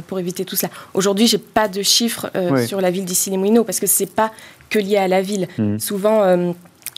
pour 0.09 0.19
éviter 0.19 0.45
tout 0.45 0.57
cela. 0.57 0.73
Aujourd'hui, 0.92 1.27
j'ai 1.27 1.38
pas 1.38 1.69
de 1.69 1.83
chiffres 1.83 2.31
sur 2.66 2.81
la 2.81 2.90
ville 2.90 3.05
d'Issy-les-Moulineaux, 3.05 3.64
parce 3.64 3.81
que 3.81 3.87
c'est 3.87 4.12
pas 4.12 4.33
que 4.69 4.81
lié 4.81 4.97
à 4.97 5.09
la 5.09 5.23
ville. 5.23 5.49
Mmh. 5.59 5.79
Souvent 5.79 6.55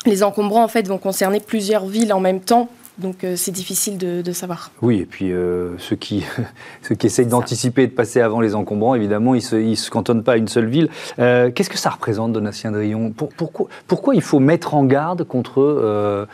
les 0.07 0.23
encombrants 0.23 0.65
en 0.65 0.69
fait 0.69 0.87
vont 0.87 0.99
concerner 0.99 1.41
plusieurs 1.41 1.87
villes 1.87 2.13
en 2.13 2.21
même 2.21 2.41
temps 2.41 2.69
donc 2.99 3.23
euh, 3.23 3.35
c'est 3.37 3.53
difficile 3.53 3.97
de, 3.97 4.33
savoir. 4.33 4.71
Oui, 4.83 4.99
et 4.99 5.07
puis 5.07 5.33
euh, 5.33 5.77
ceux, 5.79 5.97
qui, 5.97 6.25
ceux 6.83 6.95
qui 6.95 7.07
essayent 7.07 7.27
d'anticiper 7.27 7.85
et 7.85 7.87
de 7.87 7.93
passer 7.93 8.21
avant 8.21 8.41
les 8.41 8.55
encombrants, 8.55 8.95
évidemment, 8.95 9.35
ils 9.35 9.39
ne 9.55 9.75
se, 9.75 9.85
se, 9.85 9.91
cantonnent 9.91 10.23
pas 10.23 10.33
à 10.33 10.37
une 10.37 10.49
seule 10.49 10.67
ville. 10.67 10.89
Euh, 11.19 11.51
qu'est-ce 11.51 11.71
que 11.71 11.79
ça 11.79 11.91
représente, 11.91 12.33
Donatien 12.33 12.73
Drion 12.73 13.11
pour, 13.11 13.31
pourquoi, 13.31 13.69
pourquoi, 13.87 14.15
il 14.15 14.21
faut 14.21 14.41
mettre 14.41 14.75
en 14.75 14.85
garde 14.85 15.25
contre, 15.25 16.27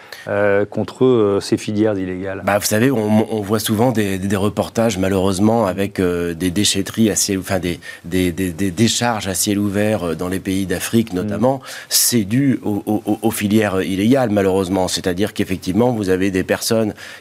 contre 0.71 1.39
ces 1.41 1.57
filières 1.57 1.99
illégales? 1.99 2.43
Bah, 2.45 2.59
Vous 2.59 2.67
savez, 2.67 2.91
on, 2.91 3.41
voit 3.43 3.59
souvent 3.59 3.93
des, 3.93 4.19
des, 4.19 4.37
reportages, 4.37 4.99
malheureusement, 4.99 5.67
avec 5.67 6.01
des 6.01 6.51
déchetteries 6.51 7.11
à 7.11 7.17
ciel, 7.17 7.39
enfin 7.39 7.59
des, 7.59 7.79
des, 8.05 8.33
des, 8.33 8.71
décharges 8.71 9.29
à 9.29 9.35
ciel 9.35 9.59
ouvert 9.59 10.17
dans 10.17 10.29
les 10.29 10.41
pays 10.41 10.67
d'Afrique 10.67 11.13
notamment. 11.13 11.57
Mm. 11.57 11.61
C'est 11.89 12.25
dû 12.25 12.61
aux, 12.65 13.03
aux, 13.23 13.31
filières 13.31 13.83
illégales, 13.83 14.31
malheureusement. 14.31 14.89
C'est-à-dire 14.89 15.35
qu'effectivement, 15.35 15.93
vous 15.93 16.09
avez 16.09 16.31
des 16.31 16.43
personnes 16.43 16.54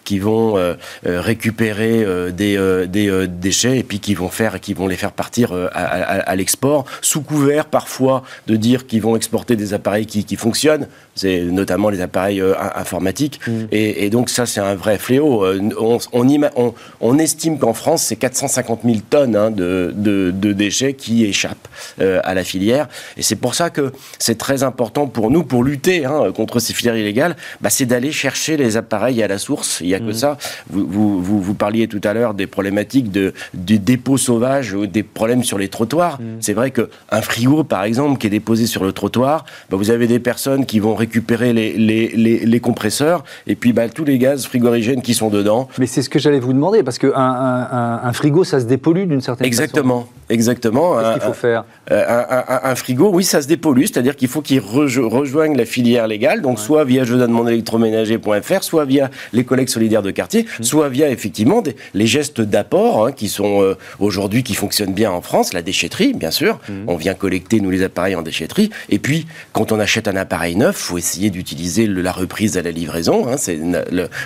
qui 0.03 0.19
vont 0.19 0.57
euh, 0.57 0.73
euh, 1.05 1.21
récupérer 1.21 2.03
euh, 2.03 2.31
des, 2.31 2.57
des 2.87 3.27
déchets 3.27 3.79
et 3.79 3.83
puis 3.83 3.99
qui 3.99 4.13
vont, 4.15 4.29
faire, 4.29 4.59
qui 4.59 4.73
vont 4.73 4.87
les 4.87 4.95
faire 4.95 5.11
partir 5.11 5.53
à, 5.73 6.35
l'export, 6.35 6.85
sous 7.01 7.21
couvert 7.21 7.65
parfois 7.65 8.23
de 8.47 8.55
dire 8.55 8.87
qu'ils 8.87 9.01
vont 9.01 9.15
exporter 9.15 9.55
des 9.55 9.73
appareils 9.73 10.05
qui, 10.05 10.25
qui 10.25 10.35
fonctionnent, 10.35 10.87
c'est 11.15 11.41
notamment 11.41 11.89
les 11.89 12.01
appareils 12.01 12.41
informatiques. 12.75 13.39
Mm. 13.47 13.51
Et, 13.71 14.09
donc 14.09 14.29
ça, 14.29 14.45
c'est 14.45 14.59
un 14.59 14.75
vrai 14.75 14.97
fléau. 14.97 15.45
On, 15.79 15.97
on, 16.13 16.73
on, 17.01 17.19
estime 17.19 17.59
qu'en 17.59 17.73
France, 17.73 18.03
c'est 18.03 18.15
450 18.15 18.81
000 18.83 18.97
tonnes 19.09 19.35
hein, 19.35 19.51
de, 19.51 19.93
de, 19.95 20.31
de, 20.31 20.53
déchets 20.53 20.93
qui 20.93 21.25
échappent 21.25 21.67
à 21.99 22.33
la 22.33 22.43
filière. 22.43 22.87
Et 23.17 23.21
c'est 23.21 23.35
pour 23.35 23.55
ça 23.55 23.69
que 23.69 23.91
c'est 24.19 24.37
très 24.37 24.63
important 24.63 25.07
pour 25.07 25.29
nous, 25.31 25.43
pour 25.43 25.63
lutter 25.63 26.05
hein, 26.05 26.31
contre 26.35 26.59
ces 26.59 26.73
filières 26.73 26.97
illégales, 26.97 27.35
bah, 27.61 27.69
c'est 27.69 27.85
d'aller 27.85 28.11
chercher 28.11 28.57
les 28.57 28.77
appareils 28.77 29.22
à 29.23 29.27
la 29.27 29.37
source, 29.37 29.79
il 29.81 29.87
n'y 29.87 29.95
a 29.95 29.99
que 29.99 30.11
mm. 30.11 30.13
ça. 30.13 30.37
Vous, 30.69 30.87
vous, 30.87 31.41
vous, 31.41 31.53
parliez 31.53 31.87
tout 31.87 32.01
à 32.03 32.13
l'heure 32.13 32.33
des 32.33 32.47
problématiques 32.47 33.11
de, 33.11 33.33
du 33.53 33.79
dépôt 33.79 34.17
sauvage, 34.17 34.73
ou 34.73 34.85
des 34.85 35.03
problèmes 35.03 35.43
sur 35.43 35.57
les 35.57 35.67
trottoirs. 35.67 36.19
Mm. 36.19 36.25
C'est 36.39 36.53
vrai 36.53 36.71
qu'un 36.71 37.21
frigo, 37.21 37.63
par 37.63 37.83
exemple, 37.83 38.19
qui 38.19 38.27
est 38.27 38.31
déposé 38.31 38.67
sur 38.67 38.83
le 38.83 38.91
trottoir, 38.91 39.45
bah, 39.69 39.77
vous 39.77 39.91
avez 39.91 40.07
des 40.07 40.19
personnes 40.19 40.65
qui 40.65 40.79
vont 40.79 40.95
récupérer 40.95 41.53
les, 41.53 41.73
les, 41.73 42.09
les, 42.45 42.59
compresseurs 42.59 43.23
et 43.47 43.55
puis 43.55 43.73
bah, 43.73 43.89
tous 43.89 44.05
les 44.05 44.17
gaz 44.17 44.45
frigorigènes 44.45 45.01
qui 45.01 45.13
sont 45.13 45.29
dedans. 45.29 45.67
Mais 45.77 45.87
c'est 45.87 46.01
ce 46.01 46.09
que 46.09 46.19
j'allais 46.19 46.39
vous 46.39 46.53
demander, 46.53 46.83
parce 46.83 46.97
qu'un 46.97 47.11
un, 47.15 47.99
un, 48.03 48.13
frigo, 48.13 48.43
ça 48.43 48.59
se 48.59 48.65
dépollue 48.65 49.05
d'une 49.05 49.21
certaine 49.21 49.47
exactement, 49.47 50.01
façon. 50.01 50.13
Exactement. 50.29 50.97
Qu'est-ce 50.97 51.13
qu'il 51.13 51.21
faut 51.21 51.33
faire? 51.33 51.63
euh, 51.91 52.23
un, 52.63 52.75
frigo, 52.75 53.09
oui, 53.13 53.23
ça 53.23 53.41
se 53.41 53.47
dépollue, 53.47 53.83
c'est-à-dire 53.83 54.15
qu'il 54.15 54.27
faut 54.27 54.41
qu'il 54.41 54.59
rejoigne 54.59 55.55
la 55.57 55.65
filière 55.65 56.07
légale, 56.07 56.41
donc 56.41 56.59
soit 56.59 56.83
via 56.83 57.03
je 57.03 57.15
donne 57.15 57.31
mon 57.31 57.47
électroménager.fr, 57.47 58.63
soit 58.63 58.85
via 58.85 59.09
les 59.31 59.43
collectes 59.43 59.71
solidaires 59.71 60.01
de 60.01 60.11
quartier, 60.11 60.43
mmh. 60.43 60.63
soit 60.63 60.89
via 60.89 61.09
effectivement 61.09 61.61
des, 61.61 61.75
les 61.93 62.07
gestes 62.07 62.41
d'apport 62.41 63.07
hein, 63.07 63.11
qui 63.11 63.27
sont 63.27 63.61
euh, 63.61 63.75
aujourd'hui 63.99 64.43
qui 64.43 64.55
fonctionnent 64.55 64.93
bien 64.93 65.11
en 65.11 65.21
France, 65.21 65.53
la 65.53 65.61
déchetterie, 65.61 66.13
bien 66.13 66.31
sûr. 66.31 66.59
Mmh. 66.69 66.73
On 66.87 66.95
vient 66.95 67.13
collecter 67.13 67.59
nous 67.59 67.69
les 67.69 67.83
appareils 67.83 68.15
en 68.15 68.21
déchetterie, 68.21 68.69
et 68.89 68.99
puis 68.99 69.25
quand 69.51 69.71
on 69.71 69.79
achète 69.79 70.07
un 70.07 70.15
appareil 70.15 70.55
neuf, 70.55 70.75
faut 70.75 70.97
essayer 70.97 71.29
d'utiliser 71.29 71.87
la 71.87 72.11
reprise 72.11 72.57
à 72.57 72.61
la 72.61 72.71
livraison. 72.71 73.27
Hein, 73.27 73.37
c'est 73.37 73.59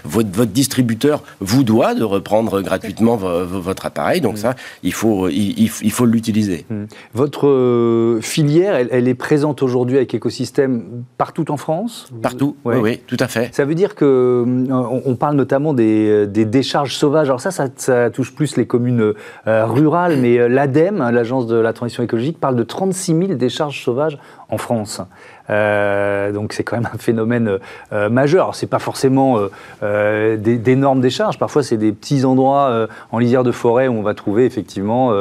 votre, 0.03 0.29
votre 0.31 0.51
distributeur 0.51 1.23
vous 1.39 1.63
doit 1.63 1.93
de 1.93 2.03
reprendre 2.03 2.61
gratuitement 2.61 3.15
votre 3.15 3.85
appareil, 3.85 4.21
donc 4.21 4.35
mmh. 4.35 4.37
ça, 4.37 4.55
il 4.83 4.93
faut 4.93 5.29
il, 5.29 5.91
faut 5.91 6.05
l'utiliser. 6.05 6.65
Votre 7.13 7.47
euh, 7.47 8.21
filière, 8.21 8.75
elle, 8.75 9.07
est 9.07 9.15
présente 9.15 9.61
aujourd'hui 9.61 9.97
avec 9.97 10.13
écosystème 10.13 11.03
partout 11.17 11.51
en 11.51 11.57
France? 11.57 12.09
Partout, 12.21 12.55
oui, 12.65 12.99
tout 13.07 13.17
à 13.19 13.27
fait. 13.27 13.53
Ça 13.53 13.65
veut 13.65 13.75
dire 13.75 13.95
que 13.95 14.43
euh, 14.77 15.01
on, 15.05 15.15
parle 15.15 15.35
notamment 15.35 15.73
des, 15.73 16.27
décharges 16.27 16.95
sauvages. 16.95 17.27
Alors 17.27 17.41
ça, 17.41 17.51
ça, 17.51 18.09
touche 18.09 18.33
plus 18.33 18.57
les 18.57 18.65
communes 18.65 19.13
euh, 19.47 19.65
rurales, 19.65 20.17
mais 20.17 20.47
l'ADEME, 20.49 21.09
l'Agence 21.11 21.47
de 21.47 21.57
la 21.57 21.73
transition 21.73 22.03
écologique, 22.03 22.39
parle 22.39 22.55
de 22.55 22.63
36 22.63 23.17
000 23.17 23.33
décharges 23.33 23.83
sauvages 23.83 24.17
en 24.49 24.57
France. 24.57 25.01
Euh, 25.49 26.31
donc 26.31 26.53
c'est 26.53 26.63
quand 26.63 26.77
même 26.77 26.89
un 26.93 26.97
phénomène 26.97 27.59
euh, 27.93 28.09
majeur. 28.09 28.55
C'est 28.55 28.67
pas 28.67 28.79
forcément 28.79 29.39
euh, 29.83 30.37
d'énormes 30.37 31.01
décharges. 31.01 31.37
Parfois 31.37 31.63
c'est 31.63 31.77
des 31.77 31.91
petits 31.91 32.25
endroits 32.25 32.87
en 33.11 33.19
lisière 33.19 33.43
de 33.43 33.51
forêt 33.51 33.87
où 33.87 33.93
on 33.93 34.01
va 34.01 34.13
trouver 34.13 34.45
effectivement 34.45 35.13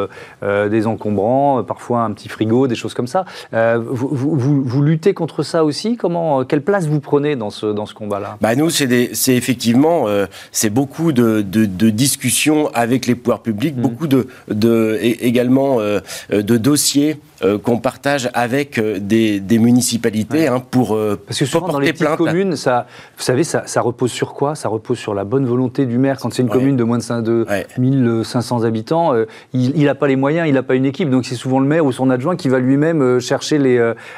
des 0.43 0.87
encombrants, 0.87 1.63
parfois 1.63 2.01
un 2.01 2.13
petit 2.13 2.29
frigo, 2.29 2.67
des 2.67 2.75
choses 2.75 2.95
comme 2.95 3.07
ça. 3.07 3.25
Vous, 3.53 4.09
vous, 4.11 4.63
vous, 4.63 4.83
luttez 4.83 5.15
contre 5.15 5.43
ça 5.43 5.65
aussi? 5.65 5.97
Comment, 5.97 6.45
quelle 6.45 6.63
place 6.63 6.87
vous 6.87 7.01
prenez 7.01 7.37
dans 7.37 7.51
ce 7.51 7.67
dans 7.67 7.87
ce 7.87 7.95
combat-là? 7.95 8.37
Bah 8.41 8.55
nous 8.55 8.71
c'est 8.71 9.13
effectivement 9.29 10.07
c'est 10.53 10.71
beaucoup 10.71 11.13
de, 11.13 11.43
de, 11.43 11.91
discussions 11.91 12.71
avec 12.75 13.07
les 13.07 13.15
pouvoirs 13.15 13.41
publics, 13.41 13.77
mmh. 13.77 13.81
beaucoup 13.81 14.07
de, 14.07 14.29
de 14.49 14.99
également 15.03 15.79
de 15.79 16.57
dossiers 16.57 17.19
qu'on 17.63 17.79
partage 17.79 18.31
avec 18.35 18.81
des, 18.81 19.41
des 19.41 19.59
municipalités 19.59 20.07
Hein, 20.35 20.63
pour 20.71 20.95
euh, 20.95 21.21
Parce 21.27 21.39
que 21.39 21.45
souvent 21.45 21.69
dans 21.69 21.79
les 21.79 21.93
petites 21.93 22.17
communes, 22.17 22.57
ça, 22.57 22.87
vous 23.17 23.23
savez, 23.23 23.45
ça, 23.45 23.63
repose 23.81 24.11
sur 24.11 24.35
quoi? 24.35 24.55
Ça 24.55 24.69
repose 24.69 24.99
sur 24.99 25.15
la 25.15 25.25
bonne 25.25 25.47
volonté 25.47 25.87
du 25.87 25.99
maire. 25.99 26.19
Quand 26.21 26.33
c'est 26.33 26.43
une 26.43 26.49
commune 26.49 26.77
de 26.77 26.85
moins 26.85 26.99
de, 26.99 27.21
de 27.21 27.47
1500 27.79 28.65
habitants, 28.65 29.15
euh, 29.15 29.27
il 29.53 29.85
n'a 29.85 29.95
pas 29.95 30.09
les 30.09 30.17
moyens, 30.17 30.49
il 30.49 30.55
n'a 30.55 30.63
pas 30.63 30.75
une 30.75 30.85
équipe, 30.85 31.11
donc 31.11 31.25
c'est 31.25 31.35
souvent 31.35 31.61
le 31.61 31.67
maire 31.67 31.85
ou 31.85 31.93
son 31.93 32.11
adjoint 32.11 32.37
qui 32.37 32.49
va 32.49 32.59
lui-même 32.59 33.03
euh, 33.03 33.21
chercher 33.21 33.59
les 33.59 33.77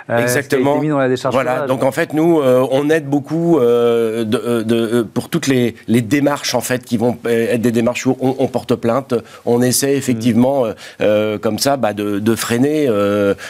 Exactement. 0.08 0.76
Qui 0.76 0.82
mis 0.82 0.88
dans 0.88 0.98
la 0.98 1.08
décharge. 1.08 1.34
Voilà. 1.34 1.66
Donc 1.66 1.82
en 1.82 1.92
fait, 1.92 2.12
nous, 2.12 2.40
on 2.40 2.90
aide 2.90 3.08
beaucoup 3.08 3.58
de, 3.60 5.02
pour 5.02 5.28
toutes 5.28 5.46
les, 5.46 5.74
les, 5.86 6.00
démarches 6.00 6.54
en 6.54 6.60
fait 6.60 6.84
qui 6.84 6.96
vont 6.96 7.18
être 7.24 7.60
des 7.60 7.72
démarches 7.72 8.06
où 8.06 8.16
on, 8.20 8.46
porte 8.46 8.74
plainte. 8.74 9.14
On 9.44 9.60
essaie 9.62 9.96
effectivement, 9.96 10.64
mmh. 10.66 11.38
comme 11.40 11.58
ça, 11.58 11.76
bah, 11.76 11.92
de, 11.92 12.18
de, 12.18 12.34
freiner. 12.34 12.88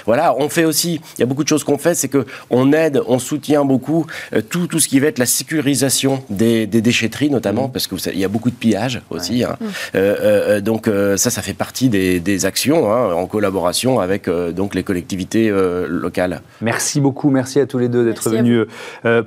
Voilà. 0.06 0.34
On 0.38 0.48
fait 0.48 0.64
aussi. 0.64 1.00
Il 1.16 1.20
y 1.20 1.22
a 1.22 1.26
beaucoup 1.26 1.44
de 1.44 1.48
choses 1.48 1.64
qu'on 1.64 1.78
fait, 1.78 1.94
c'est 1.94 2.08
que 2.08 2.26
on 2.50 2.72
aide, 2.72 3.02
on 3.06 3.18
soutient 3.18 3.64
beaucoup 3.64 4.06
euh, 4.34 4.42
tout, 4.48 4.66
tout 4.66 4.80
ce 4.80 4.88
qui 4.88 5.00
va 5.00 5.08
être 5.08 5.18
la 5.18 5.26
sécurisation 5.26 6.22
des, 6.30 6.66
déchetteries, 6.66 7.30
notamment, 7.30 7.68
mmh. 7.68 7.72
parce 7.72 7.86
qu'il 7.86 8.18
y 8.18 8.24
a 8.24 8.28
beaucoup 8.28 8.50
de 8.50 8.56
pillage 8.56 9.00
aussi. 9.10 9.44
Hein. 9.44 9.56
Mmh. 9.60 9.64
Euh, 9.94 10.16
euh, 10.20 10.60
donc 10.60 10.90
ça, 11.16 11.30
ça 11.30 11.42
fait 11.42 11.54
partie 11.54 11.88
des, 11.88 12.44
actions 12.44 12.92
hein, 12.92 13.12
en 13.14 13.26
collaboration 13.26 13.98
avec 13.98 14.28
donc 14.28 14.74
les 14.74 14.84
collectivités 14.84 15.50
locales. 15.88 16.40
Merci 16.60 17.00
beaucoup, 17.00 17.30
merci 17.30 17.58
à 17.58 17.66
tous 17.66 17.78
les 17.78 17.88
deux 17.88 18.04
d'être 18.04 18.30
venus 18.30 18.66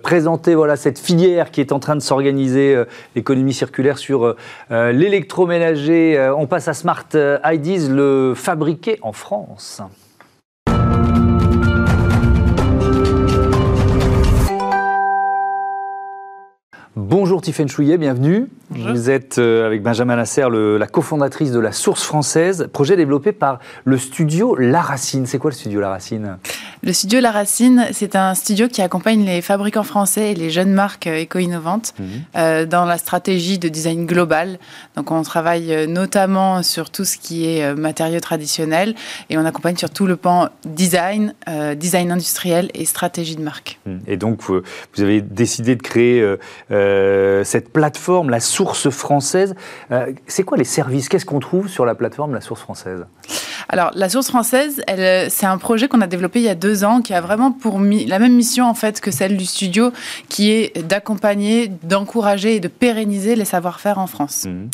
présenter 0.02 0.56
voilà, 0.56 0.78
cette 0.78 0.98
filière 0.98 1.52
qui 1.52 1.60
est 1.60 1.74
en 1.74 1.80
train 1.80 1.96
de 1.96 2.02
s'organiser, 2.02 2.82
l'économie 3.16 3.54
circulaire 3.54 3.98
sur 3.98 4.36
l'électroménager. 4.70 6.32
on 6.38 6.48
passe 6.48 6.70
à 6.70 6.74
Smart 6.74 7.06
IDs, 7.14 7.90
le 7.90 8.34
fabriqué 8.36 8.98
en 9.02 9.12
France. 9.12 9.82
Bonjour 17.04 17.42
Tiffaine 17.42 17.68
Chouillet, 17.68 17.98
bienvenue. 17.98 18.48
Vous 18.74 19.10
êtes 19.10 19.38
euh, 19.38 19.68
avec 19.68 19.84
Benjamin 19.84 20.16
Lasserre, 20.16 20.50
la 20.50 20.88
cofondatrice 20.88 21.52
de 21.52 21.60
la 21.60 21.74
Source 21.74 22.04
Française, 22.04 22.70
projet 22.72 22.96
développé 22.96 23.34
par 23.34 23.60
le 23.84 23.98
studio 23.98 24.56
La 24.56 24.82
Racine. 24.82 25.26
C'est 25.26 25.40
quoi 25.40 25.52
le 25.52 25.56
studio 25.56 25.82
La 25.82 25.90
Racine? 25.90 26.38
Le 26.82 26.94
studio 26.94 27.20
La 27.20 27.32
Racine, 27.32 27.88
c'est 27.92 28.16
un 28.16 28.34
studio 28.34 28.70
qui 28.70 28.82
accompagne 28.82 29.26
les 29.26 29.42
fabricants 29.42 29.84
français 29.84 30.32
et 30.32 30.36
les 30.36 30.50
jeunes 30.50 30.72
marques 30.72 31.08
euh, 31.08 31.18
éco-innovantes 31.18 31.94
mhm. 32.00 32.08
euh, 32.38 32.66
dans 32.66 32.86
la 32.86 32.98
stratégie 32.98 33.60
de 33.60 33.68
design 33.68 34.06
global. 34.06 34.58
Donc 34.96 35.12
on 35.12 35.22
travaille 35.22 35.88
notamment 35.88 36.64
sur 36.64 36.90
tout 36.90 37.04
ce 37.04 37.18
qui 37.18 37.48
est 37.48 37.76
matériaux 37.76 38.22
traditionnels 38.22 38.96
et 39.30 39.38
on 39.38 39.46
accompagne 39.46 39.76
sur 39.76 39.90
tout 39.90 40.08
le 40.08 40.16
pan 40.16 40.48
design, 40.66 41.34
design 41.76 42.12
industriel 42.12 42.70
et 42.74 42.86
stratégie 42.86 43.36
de 43.36 43.44
marque. 43.44 43.80
Mhm. 43.86 44.00
Et 44.08 44.18
donc 44.18 44.42
vous, 44.44 44.62
avez 44.98 45.22
décidé 45.22 45.76
de 45.76 45.82
créer 45.82 46.26
cette 47.44 47.72
plateforme, 47.74 48.30
la 48.30 48.40
source 48.40 48.61
française. 48.66 49.56
c'est 50.28 50.44
quoi 50.44 50.58
les 50.58 50.64
services? 50.64 51.10
Qu'est-ce 51.10 51.26
qu'on 51.26 51.40
trouve 51.40 51.68
sur 51.68 51.86
la 51.86 51.96
plateforme 51.96 52.34
La 52.34 52.42
Source 52.42 52.62
française? 52.62 53.06
Alors, 53.70 53.92
la 53.96 54.10
source 54.10 54.28
française, 54.28 54.82
c'est 55.30 55.46
un 55.46 55.58
projet 55.58 55.88
qu'on 55.88 56.02
a 56.02 56.08
développé 56.08 56.40
il 56.40 56.46
y 56.46 56.50
a 56.50 56.56
deux 56.56 56.84
ans, 56.84 57.02
qui 57.02 57.14
a 57.14 57.22
vraiment 57.22 57.52
pour 57.52 57.80
la 57.80 58.20
même 58.20 58.36
mission 58.36 58.66
en 58.66 58.74
fait 58.74 59.00
que 59.00 59.12
celle 59.12 59.38
du 59.38 59.46
studio, 59.46 59.92
qui 60.28 60.52
est 60.52 60.86
d'accompagner, 60.86 61.70
d'encourager 61.84 62.56
et 62.56 62.60
de 62.60 62.68
pérenniser 62.68 63.36
les 63.36 63.46
savoir-faire 63.46 63.98
en 63.98 64.08
France. 64.08 64.46
Mmh. 64.46 64.70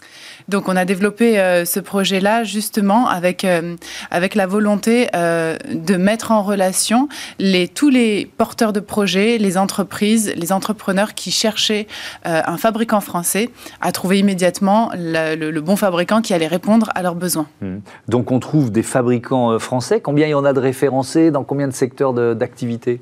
Donc, 0.49 0.69
on 0.69 0.75
a 0.77 0.86
développé 0.86 1.39
euh, 1.39 1.65
ce 1.65 1.81
projet-là 1.81 2.45
justement 2.45 3.07
avec 3.07 3.43
euh, 3.43 3.75
avec 4.12 4.33
la 4.33 4.47
volonté 4.47 5.10
euh, 5.13 5.57
de 5.73 5.95
mettre 5.95 6.31
en 6.31 6.41
relation 6.41 7.10
les 7.38 7.67
tous 7.67 7.89
les 7.89 8.31
porteurs 8.38 8.71
de 8.71 8.79
projets, 8.79 9.38
les 9.38 9.57
entreprises, 9.57 10.33
les 10.36 10.53
entrepreneurs 10.53 11.13
qui 11.15 11.31
cherchaient 11.31 11.88
un 12.23 12.57
fabricant 12.57 13.01
français 13.01 13.49
à 13.81 13.91
trouver 13.91 14.19
immédiatement 14.19 14.91
le, 14.95 15.60
bon 15.60 15.75
fabricant 15.75 16.21
qui 16.21 16.33
allait 16.33 16.47
répondre 16.47 16.89
à 16.95 17.01
leurs 17.01 17.15
besoins. 17.15 17.47
Mmh. 17.62 17.77
Donc, 18.07 18.31
on 18.31 18.39
trouve 18.39 18.71
des 18.71 18.83
fabricants 18.83 19.60
français 19.60 20.01
Combien 20.01 20.27
il 20.27 20.31
y 20.31 20.33
en 20.33 20.45
a 20.45 20.53
de 20.53 20.60
référencés? 20.60 21.31
Dans 21.31 21.43
combien 21.43 21.67
de 21.67 21.73
secteurs 21.73 22.13
d'activité? 22.13 23.01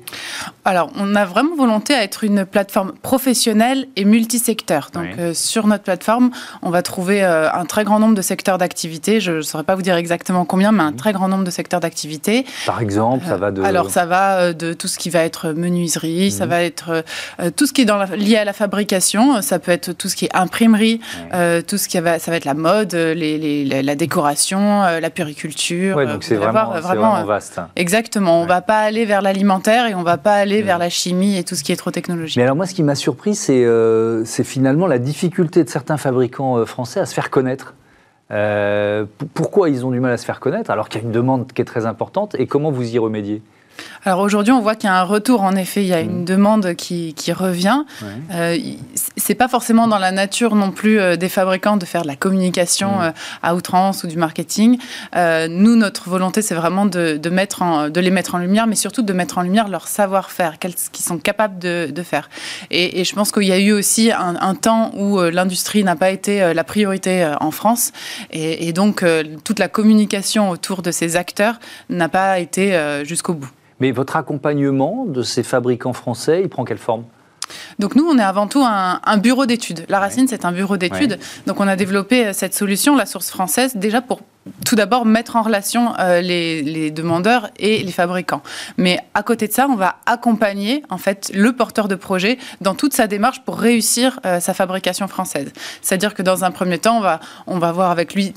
Alors, 0.64 0.90
on 0.96 1.14
a 1.14 1.24
vraiment 1.24 1.56
volonté 1.56 1.94
à 1.94 2.02
être 2.02 2.24
une 2.24 2.44
plateforme 2.44 2.92
professionnelle 3.02 3.86
et 3.96 4.04
multisecteur. 4.04 4.90
Donc, 4.92 5.06
sur 5.34 5.66
notre 5.66 5.84
plateforme, 5.84 6.30
on 6.62 6.70
va 6.70 6.82
trouver 6.82 7.22
euh, 7.36 7.48
un 7.52 7.64
très 7.64 7.84
grand 7.84 7.98
nombre 7.98 8.14
de 8.14 8.22
secteurs 8.22 8.58
d'activité. 8.58 9.20
Je 9.20 9.32
ne 9.32 9.42
saurais 9.42 9.64
pas 9.64 9.74
vous 9.74 9.82
dire 9.82 9.96
exactement 9.96 10.44
combien, 10.44 10.72
mais 10.72 10.82
un 10.82 10.90
mhm. 10.90 10.96
très 10.96 11.12
grand 11.12 11.28
nombre 11.28 11.44
de 11.44 11.50
secteurs 11.50 11.80
d'activité. 11.80 12.44
Par 12.66 12.80
exemple, 12.80 13.24
ça 13.26 13.36
va 13.36 13.50
de... 13.50 13.62
Alors, 13.62 13.90
ça 13.90 14.06
va 14.06 14.52
de 14.52 14.72
tout 14.72 14.88
ce 14.88 14.98
qui 14.98 15.10
va 15.10 15.20
être 15.20 15.52
menuiserie, 15.52 16.30
ça 16.30 16.44
mhm. 16.44 16.50
va 16.50 16.62
être 16.62 17.04
tout 17.56 17.66
ce 17.66 17.72
qui 17.72 17.82
est 17.82 17.84
dans 17.84 18.02
lié 18.04 18.36
à 18.36 18.44
la 18.44 18.52
fabrication, 18.52 19.42
ça 19.42 19.58
peut 19.58 19.72
être 19.72 19.92
tout 19.92 20.08
ce 20.08 20.16
qui 20.16 20.26
est 20.26 20.36
imprimerie, 20.36 21.00
tout 21.66 21.78
ce 21.78 21.88
qui 21.88 21.98
va, 22.00 22.18
ça 22.18 22.30
va 22.30 22.36
être 22.36 22.44
la 22.44 22.54
mode, 22.54 22.94
les, 22.94 23.64
la 23.82 23.94
décoration, 23.94 24.82
la 24.82 25.10
puriculture 25.10 25.96
Ouais, 25.96 26.06
donc 26.06 26.24
c'est 26.24 26.36
vraiment, 26.36 26.70
vraiment, 26.80 27.24
vaste. 27.24 27.60
Exactement. 27.76 28.40
On 28.40 28.44
ne 28.44 28.48
va 28.48 28.60
pas 28.60 28.78
aller 28.78 29.04
vers 29.04 29.22
l'alimentaire 29.22 29.86
et 29.86 29.94
on 29.94 30.00
ne 30.00 30.04
va 30.04 30.16
pas 30.18 30.34
aller 30.34 30.62
vers 30.62 30.78
la 30.78 30.88
chimie 30.88 31.36
et 31.36 31.44
tout 31.44 31.54
ce 31.54 31.62
qui 31.62 31.72
est 31.72 31.76
trop 31.76 31.90
technologique. 31.90 32.36
Mais 32.36 32.42
alors 32.42 32.56
moi, 32.56 32.66
ce 32.66 32.74
qui 32.74 32.82
m'a 32.82 32.94
surpris, 32.94 33.34
c'est 33.34 33.64
euh, 33.64 34.24
finalement 34.24 34.86
la 34.86 34.98
difficulté 34.98 35.64
de 35.64 35.68
certains 35.68 35.96
fabricants 35.96 36.58
euh, 36.58 36.64
français 36.64 37.00
à 37.00 37.06
se 37.06 37.14
faire 37.14 37.25
connaître. 37.30 37.74
Euh, 38.30 39.06
pourquoi 39.34 39.70
ils 39.70 39.86
ont 39.86 39.90
du 39.90 40.00
mal 40.00 40.12
à 40.12 40.16
se 40.16 40.24
faire 40.24 40.40
connaître 40.40 40.70
alors 40.70 40.88
qu'il 40.88 41.00
y 41.00 41.04
a 41.04 41.06
une 41.06 41.12
demande 41.12 41.52
qui 41.52 41.62
est 41.62 41.66
très 41.66 41.86
importante 41.86 42.34
et 42.38 42.46
comment 42.46 42.70
vous 42.70 42.94
y 42.94 42.98
remédiez? 42.98 43.42
Alors 44.04 44.20
aujourd'hui, 44.20 44.52
on 44.52 44.60
voit 44.60 44.76
qu'il 44.76 44.88
y 44.88 44.92
a 44.92 45.00
un 45.00 45.02
retour, 45.02 45.42
en 45.42 45.56
effet, 45.56 45.82
il 45.82 45.88
y 45.88 45.92
a 45.94 46.00
une 46.00 46.22
mmh. 46.22 46.24
demande 46.24 46.74
qui, 46.74 47.14
revient. 47.32 47.82
Euh, 48.32 48.56
c'est 49.16 49.34
pas 49.34 49.48
forcément 49.48 49.88
dans 49.88 49.98
la 49.98 50.12
nature 50.12 50.54
non 50.54 50.70
plus 50.70 51.00
euh, 51.00 51.16
des 51.16 51.28
fabricants 51.28 51.76
de 51.76 51.84
faire 51.84 52.02
de 52.02 52.06
la 52.06 52.14
communication 52.14 52.98
mmh. 52.98 53.02
euh, 53.02 53.10
à 53.42 53.54
outrance 53.56 54.04
ou 54.04 54.06
du 54.06 54.16
marketing. 54.16 54.78
Euh, 55.16 55.48
nous, 55.48 55.74
notre 55.74 56.08
volonté, 56.08 56.42
c'est 56.42 56.54
vraiment 56.54 56.86
de, 56.86 57.18
mettre 57.28 57.62
en, 57.62 57.88
de 57.88 58.00
les 58.00 58.10
mettre 58.10 58.36
en 58.36 58.38
lumière, 58.38 58.68
mais 58.68 58.76
surtout 58.76 59.02
de 59.02 59.12
mettre 59.12 59.38
en 59.38 59.42
lumière 59.42 59.68
leur 59.68 59.88
savoir-faire, 59.88 60.60
qu'est-ce 60.60 60.90
qu'ils 60.90 61.04
sont 61.04 61.18
capables 61.18 61.58
de, 61.58 62.02
faire. 62.04 62.30
Et, 62.70 63.04
je 63.04 63.14
pense 63.14 63.32
qu'il 63.32 63.44
y 63.44 63.52
a 63.52 63.58
eu 63.58 63.72
aussi 63.72 64.12
un, 64.12 64.54
temps 64.54 64.92
où 64.94 65.20
l'industrie 65.20 65.82
n'a 65.82 65.96
pas 65.96 66.10
été 66.10 66.54
la 66.54 66.64
priorité 66.64 67.28
en 67.40 67.50
France, 67.50 67.92
et, 68.30 68.68
et 68.68 68.72
donc 68.72 69.04
toute 69.42 69.58
la 69.58 69.68
communication 69.68 70.50
autour 70.50 70.82
de 70.82 70.90
ces 70.92 71.16
acteurs 71.16 71.58
n'a 71.90 72.08
pas 72.08 72.38
été 72.38 72.78
jusqu'au 73.04 73.34
bout. 73.34 73.50
Mais 73.80 73.92
votre 73.92 74.16
accompagnement 74.16 75.04
de 75.06 75.22
ces 75.22 75.42
fabricants 75.42 75.92
français, 75.92 76.40
il 76.42 76.48
prend 76.48 76.64
quelle 76.64 76.78
forme? 76.78 77.04
Donc 77.78 77.94
nous, 77.94 78.04
on 78.04 78.18
est 78.18 78.22
avant 78.22 78.46
tout 78.46 78.64
un, 78.64 79.16
bureau 79.18 79.46
d'études. 79.46 79.84
La 79.88 80.00
Racine, 80.00 80.26
c'est 80.28 80.44
un 80.44 80.52
bureau 80.52 80.76
d'études. 80.76 81.18
Donc 81.46 81.60
on 81.60 81.68
a 81.68 81.76
développé 81.76 82.26
euh, 82.26 82.32
cette 82.32 82.54
solution, 82.54 82.96
la 82.96 83.06
source 83.06 83.30
française, 83.30 83.76
déjà 83.76 84.00
pour 84.00 84.20
tout 84.64 84.76
d'abord 84.76 85.04
mettre 85.04 85.36
en 85.36 85.42
relation 85.42 85.94
euh, 85.98 86.20
les, 86.20 86.90
demandeurs 86.90 87.50
et 87.58 87.82
les 87.82 87.92
fabricants. 87.92 88.42
Mais 88.76 89.00
à 89.14 89.22
côté 89.22 89.48
de 89.48 89.52
ça, 89.52 89.66
on 89.68 89.76
va 89.76 89.96
accompagner 90.06 90.82
en 90.90 90.98
fait 90.98 91.30
le 91.34 91.52
porteur 91.52 91.88
de 91.88 91.94
projet 91.94 92.38
dans 92.60 92.74
toute 92.74 92.92
sa 92.92 93.06
démarche 93.06 93.42
pour 93.44 93.58
réussir 93.58 94.20
euh, 94.24 94.40
sa 94.40 94.54
fabrication 94.54 95.08
française. 95.08 95.52
C'est-à-dire 95.82 96.14
que 96.14 96.22
dans 96.22 96.44
un 96.44 96.50
premier 96.50 96.78
temps, 96.78 96.98
on 96.98 97.00
va, 97.00 97.20
on 97.46 97.58
va 97.58 97.72
voir 97.72 97.90
avec 97.90 98.14
lui 98.14 98.34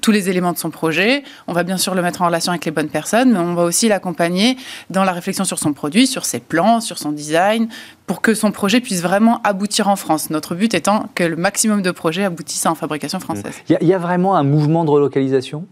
tous 0.00 0.10
les 0.10 0.28
éléments 0.30 0.52
de 0.52 0.58
son 0.58 0.70
projet. 0.70 1.22
On 1.46 1.52
va 1.52 1.62
bien 1.62 1.76
sûr 1.76 1.94
le 1.94 2.02
mettre 2.02 2.22
en 2.22 2.26
relation 2.26 2.52
avec 2.52 2.64
les 2.64 2.70
bonnes 2.70 2.88
personnes, 2.88 3.32
mais 3.32 3.38
on 3.38 3.54
va 3.54 3.62
aussi 3.62 3.88
l'accompagner 3.88 4.56
dans 4.90 5.04
la 5.04 5.12
réflexion 5.12 5.44
sur 5.44 5.58
son 5.58 5.72
produit, 5.72 6.06
sur 6.06 6.24
ses 6.24 6.40
plans, 6.40 6.80
sur 6.80 6.98
son 6.98 7.12
design, 7.12 7.68
pour 8.06 8.20
que 8.20 8.34
son 8.34 8.52
projet 8.52 8.80
puisse 8.80 9.02
vraiment 9.02 9.40
aboutir 9.42 9.88
en 9.88 9.96
France. 9.96 10.30
Notre 10.30 10.54
but 10.54 10.74
étant 10.74 11.06
que 11.14 11.24
le 11.24 11.36
maximum 11.36 11.82
de 11.82 11.90
projets 11.90 12.24
aboutissent 12.24 12.66
en 12.66 12.74
fabrication 12.74 13.18
française. 13.18 13.54
Il 13.68 13.88
y, 13.88 13.94
a 13.94 13.98
vraiment 13.98 14.36
un 14.36 14.44
mouvement 14.44 14.84
de 14.84 14.90
relocalisation 14.90 15.25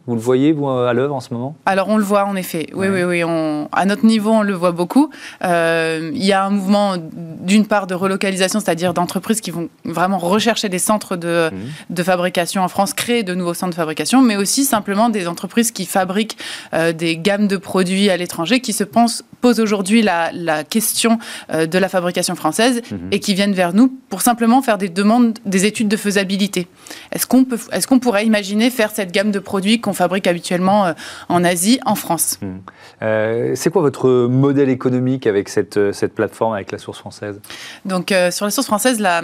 Vous 0.07 0.15
le 0.15 0.21
voyez, 0.21 0.53
vous, 0.53 0.69
à 0.69 0.93
l'œuvre 0.93 1.15
en 1.15 1.21
ce 1.21 1.33
moment? 1.33 1.57
Alors, 1.67 1.89
on 1.89 1.97
le 1.97 2.05
voit 2.05 2.25
en 2.25 2.37
effet. 2.37 2.67
Oui, 2.75 2.89
oui, 2.89 3.03
oui. 3.03 3.25
On, 3.25 3.69
à 3.73 3.85
notre 3.85 4.05
niveau, 4.05 4.31
on 4.31 4.43
le 4.43 4.55
voit 4.55 4.73
beaucoup. 4.73 5.11
Euh, 5.45 6.11
il 6.15 6.25
y 6.25 6.33
a 6.33 6.45
un 6.45 6.51
mouvement, 6.51 6.97
d'une 6.97 7.67
part, 7.67 7.87
de 7.87 7.95
relocalisation, 7.95 8.61
c'est-à-dire 8.61 8.95
d'entreprises 8.95 9.41
qui 9.41 9.51
vont 9.51 9.69
vraiment 9.85 10.19
rechercher 10.19 10.69
des 10.69 10.79
centres 10.79 11.17
de, 11.17 11.51
mmh. 11.51 11.95
de, 11.95 12.03
fabrication 12.03 12.63
en 12.63 12.69
France, 12.69 12.95
créer 12.95 13.23
de 13.23 13.35
nouveaux 13.35 13.55
centres 13.55 13.71
de 13.71 13.77
fabrication, 13.77 14.23
mais 14.23 14.37
aussi 14.37 14.65
simplement 14.65 15.09
des 15.09 15.29
entreprises 15.29 15.71
qui 15.71 15.87
fabriquent 15.87 16.37
euh, 16.73 16.93
des 16.93 17.17
gammes 17.17 17.49
de 17.49 17.57
produits 17.57 18.11
à 18.11 18.17
l'étranger, 18.17 18.61
qui 18.61 18.73
se 18.73 18.85
pensent, 18.85 19.25
posent 19.45 19.61
aujourd'hui 19.61 20.01
la, 20.01 20.31
la, 20.33 20.65
question 20.65 21.19
euh, 21.53 21.67
de 21.67 21.77
la 21.77 21.91
fabrication 21.91 22.35
française 22.35 22.81
mhm. 22.91 23.09
et 23.13 23.21
qui 23.21 23.35
viennent 23.35 23.53
vers 23.53 23.75
nous 23.75 23.89
pour 24.09 24.23
simplement 24.23 24.63
faire 24.63 24.79
des 24.79 24.89
demandes, 24.89 25.39
des 25.45 25.67
études 25.67 25.89
de 25.89 25.99
faisabilité. 25.99 26.67
Est-ce 27.13 27.27
qu'on 27.27 27.45
peut, 27.45 27.59
est-ce 27.71 27.87
qu'on 27.87 27.99
pourrait 27.99 28.25
imaginer 28.25 28.71
faire 28.71 28.91
cette 28.91 29.13
gamme 29.13 29.33
de 29.33 29.39
produits 29.39 29.83
qu'on 29.83 29.93
fabrique 29.93 30.27
habituellement 30.27 30.87
euh, 30.87 30.93
en 31.29 31.45
Asie, 31.45 31.79
en 31.85 31.95
France? 31.95 32.39
Mhm. 32.41 32.61
euh, 33.03 33.53
C'est 33.55 33.69
quoi 33.69 33.83
votre 33.83 34.09
modèle 34.29 34.71
économique 34.71 35.27
avec 35.27 35.51
cette, 35.51 35.93
cette 35.93 36.15
plateforme, 36.15 36.55
avec 36.55 36.73
la 36.73 36.79
source 36.79 37.01
française? 37.01 37.39
Donc 37.85 38.15
sur 38.31 38.47
la 38.47 38.51
source 38.51 38.67
française, 38.67 38.99
la, 38.99 39.21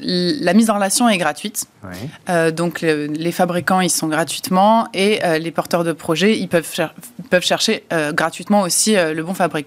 la 0.00 0.52
mise 0.52 0.68
en 0.68 0.74
relation 0.74 1.08
est 1.08 1.16
gratuite. 1.16 1.64
donc 2.54 2.82
les 2.82 3.32
fabricants, 3.32 3.80
ils 3.80 3.90
sont 3.90 4.08
gratuitement 4.08 4.88
et 4.92 5.20
les 5.40 5.50
porteurs 5.50 5.84
de 5.84 5.92
projets, 5.92 6.38
ils 6.38 6.48
peuvent, 6.48 6.68
peuvent 7.30 7.44
chercher 7.52 7.84
gratuitement 8.12 8.60
aussi 8.62 8.96
le 8.96 9.22
bon 9.22 9.32
fabricant. 9.32 9.61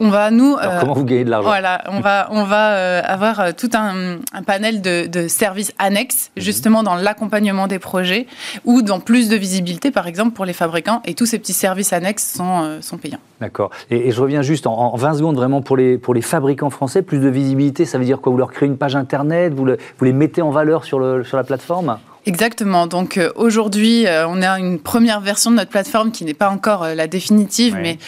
On 0.00 0.08
va 0.08 0.30
nous... 0.30 0.56
comment 0.80 0.94
vous 0.94 1.04
gagnez 1.04 1.24
de 1.24 1.30
l'argent 1.30 1.48
Voilà, 1.48 1.84
on 1.88 2.00
va, 2.00 2.28
on 2.30 2.44
va 2.44 2.72
euh, 2.72 3.02
avoir 3.04 3.40
euh, 3.40 3.50
tout 3.56 3.70
un, 3.74 4.18
panel 4.44 4.82
de, 4.82 5.28
services 5.28 5.72
annexes, 5.78 6.30
mhm. 6.36 6.42
justement 6.42 6.82
dans 6.82 6.94
l'accompagnement 6.94 7.66
des 7.66 7.78
projets 7.78 8.26
ou 8.64 8.82
dans 8.82 9.00
plus 9.00 9.28
de 9.28 9.36
visibilité, 9.36 9.90
par 9.90 10.06
exemple, 10.06 10.32
pour 10.32 10.44
les 10.44 10.52
fabricants. 10.52 11.02
Et 11.04 11.14
tous 11.14 11.26
ces 11.26 11.38
petits 11.38 11.52
services 11.52 11.92
annexes 11.92 12.34
sont, 12.34 12.62
euh, 12.62 12.80
sont 12.80 12.98
payants. 12.98 13.20
D'accord. 13.40 13.70
Et, 13.90 14.10
je 14.10 14.20
reviens 14.20 14.42
juste 14.42 14.66
en, 14.66 14.94
20 14.96 15.14
secondes 15.14 15.36
vraiment 15.36 15.62
pour 15.62 15.76
les, 15.76 15.98
pour 15.98 16.14
les 16.14 16.22
fabricants 16.22 16.70
français. 16.70 17.02
Plus 17.02 17.18
de 17.18 17.28
visibilité, 17.28 17.84
ça 17.84 17.98
veut 17.98 18.04
dire 18.04 18.20
quoi? 18.20 18.32
Vous 18.32 18.38
leur 18.38 18.52
créez 18.52 18.68
une 18.68 18.78
page 18.78 18.96
Internet? 18.96 19.54
Vous, 19.54 19.64
vous 19.64 20.04
les 20.04 20.12
mettez 20.12 20.42
en 20.42 20.50
valeur 20.50 20.84
sur, 20.84 20.98
le, 20.98 21.24
sur 21.24 21.36
la 21.36 21.44
plateforme? 21.44 21.98
Exactement. 22.24 22.86
Donc 22.86 23.18
euh, 23.18 23.32
aujourd'hui, 23.34 24.06
euh, 24.06 24.26
on 24.28 24.42
a 24.42 24.58
une 24.58 24.78
première 24.78 25.20
version 25.20 25.50
de 25.50 25.56
notre 25.56 25.70
plateforme 25.70 26.12
qui 26.12 26.24
n'est 26.24 26.34
pas 26.34 26.50
encore 26.50 26.84
euh, 26.84 26.94
la 26.94 27.08
définitive, 27.08 27.76
mais 27.80 27.98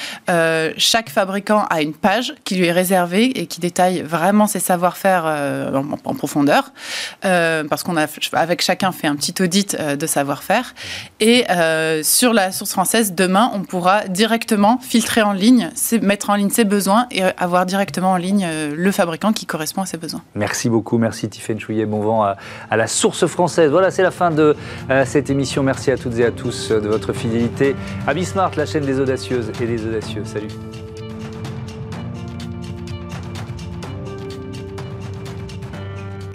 chaque 0.77 1.11
fabricant 1.11 1.65
a 1.71 1.83
une 1.83 1.95
page 1.95 2.35
qui 2.45 2.57
lui 2.57 2.67
est 2.67 2.73
réservée 2.73 3.25
et 3.25 3.47
qui 3.47 3.61
détaille 3.61 4.03
vraiment 4.03 4.47
ses 4.47 4.61
savoir-faire 4.61 5.25
en, 5.25 6.15
profondeur, 6.15 6.73
parce 7.23 7.83
qu'on 7.83 7.97
a 7.97 8.07
avec 8.33 8.63
chacun 8.63 8.93
fait 8.93 9.07
un 9.07 9.17
petit 9.17 9.35
audit 9.43 9.77
de 9.77 10.07
savoir-faire. 10.07 10.75
Et 11.21 11.45
sur 12.03 12.33
la 12.33 12.53
source 12.53 12.73
française, 12.73 13.15
demain, 13.15 13.51
on 13.55 13.61
pourra 13.63 14.05
directement 14.09 14.79
filtrer 14.79 15.23
en 15.23 15.33
ligne, 15.33 15.71
mettre 16.03 16.31
en 16.31 16.35
ligne 16.35 16.51
ses 16.51 16.65
besoins 16.65 17.07
et 17.11 17.23
avoir 17.23 17.67
directement 17.67 18.13
en 18.13 18.17
ligne 18.17 18.47
le 18.75 18.93
fabricant 18.93 19.33
qui 19.33 19.47
correspond 19.47 19.83
à 19.83 19.87
ses 19.87 19.99
besoins. 19.99 20.23
Merci 20.35 20.69
beaucoup, 20.69 20.99
merci 20.99 21.29
Tiffaine 21.29 21.61
Chouillet. 21.61 21.87
Bon 21.87 22.01
vent 22.01 22.25
à, 22.25 22.37
à 22.71 22.77
la 22.77 22.87
source 22.87 23.27
française. 23.27 23.71
Voilà, 23.71 23.91
c'est 23.91 24.04
la 24.05 24.11
fin 24.11 24.31
de 24.31 24.55
euh, 24.91 25.05
cette 25.07 25.31
émission. 25.31 25.63
Merci 25.63 25.91
à 25.91 25.97
toutes 25.97 26.19
et 26.19 26.25
à 26.25 26.31
tous 26.31 26.71
euh, 26.71 26.81
de 26.81 26.89
votre 26.89 27.13
fidélité. 27.13 27.75
À 28.07 28.13
Bismart, 28.15 28.53
la 28.57 28.67
chaîne 28.67 28.85
des 28.85 29.01
audacieuses 29.01 29.51
et 29.61 29.67
des 29.67 29.85
audacieux. 29.87 30.23
Salut. 30.25 30.49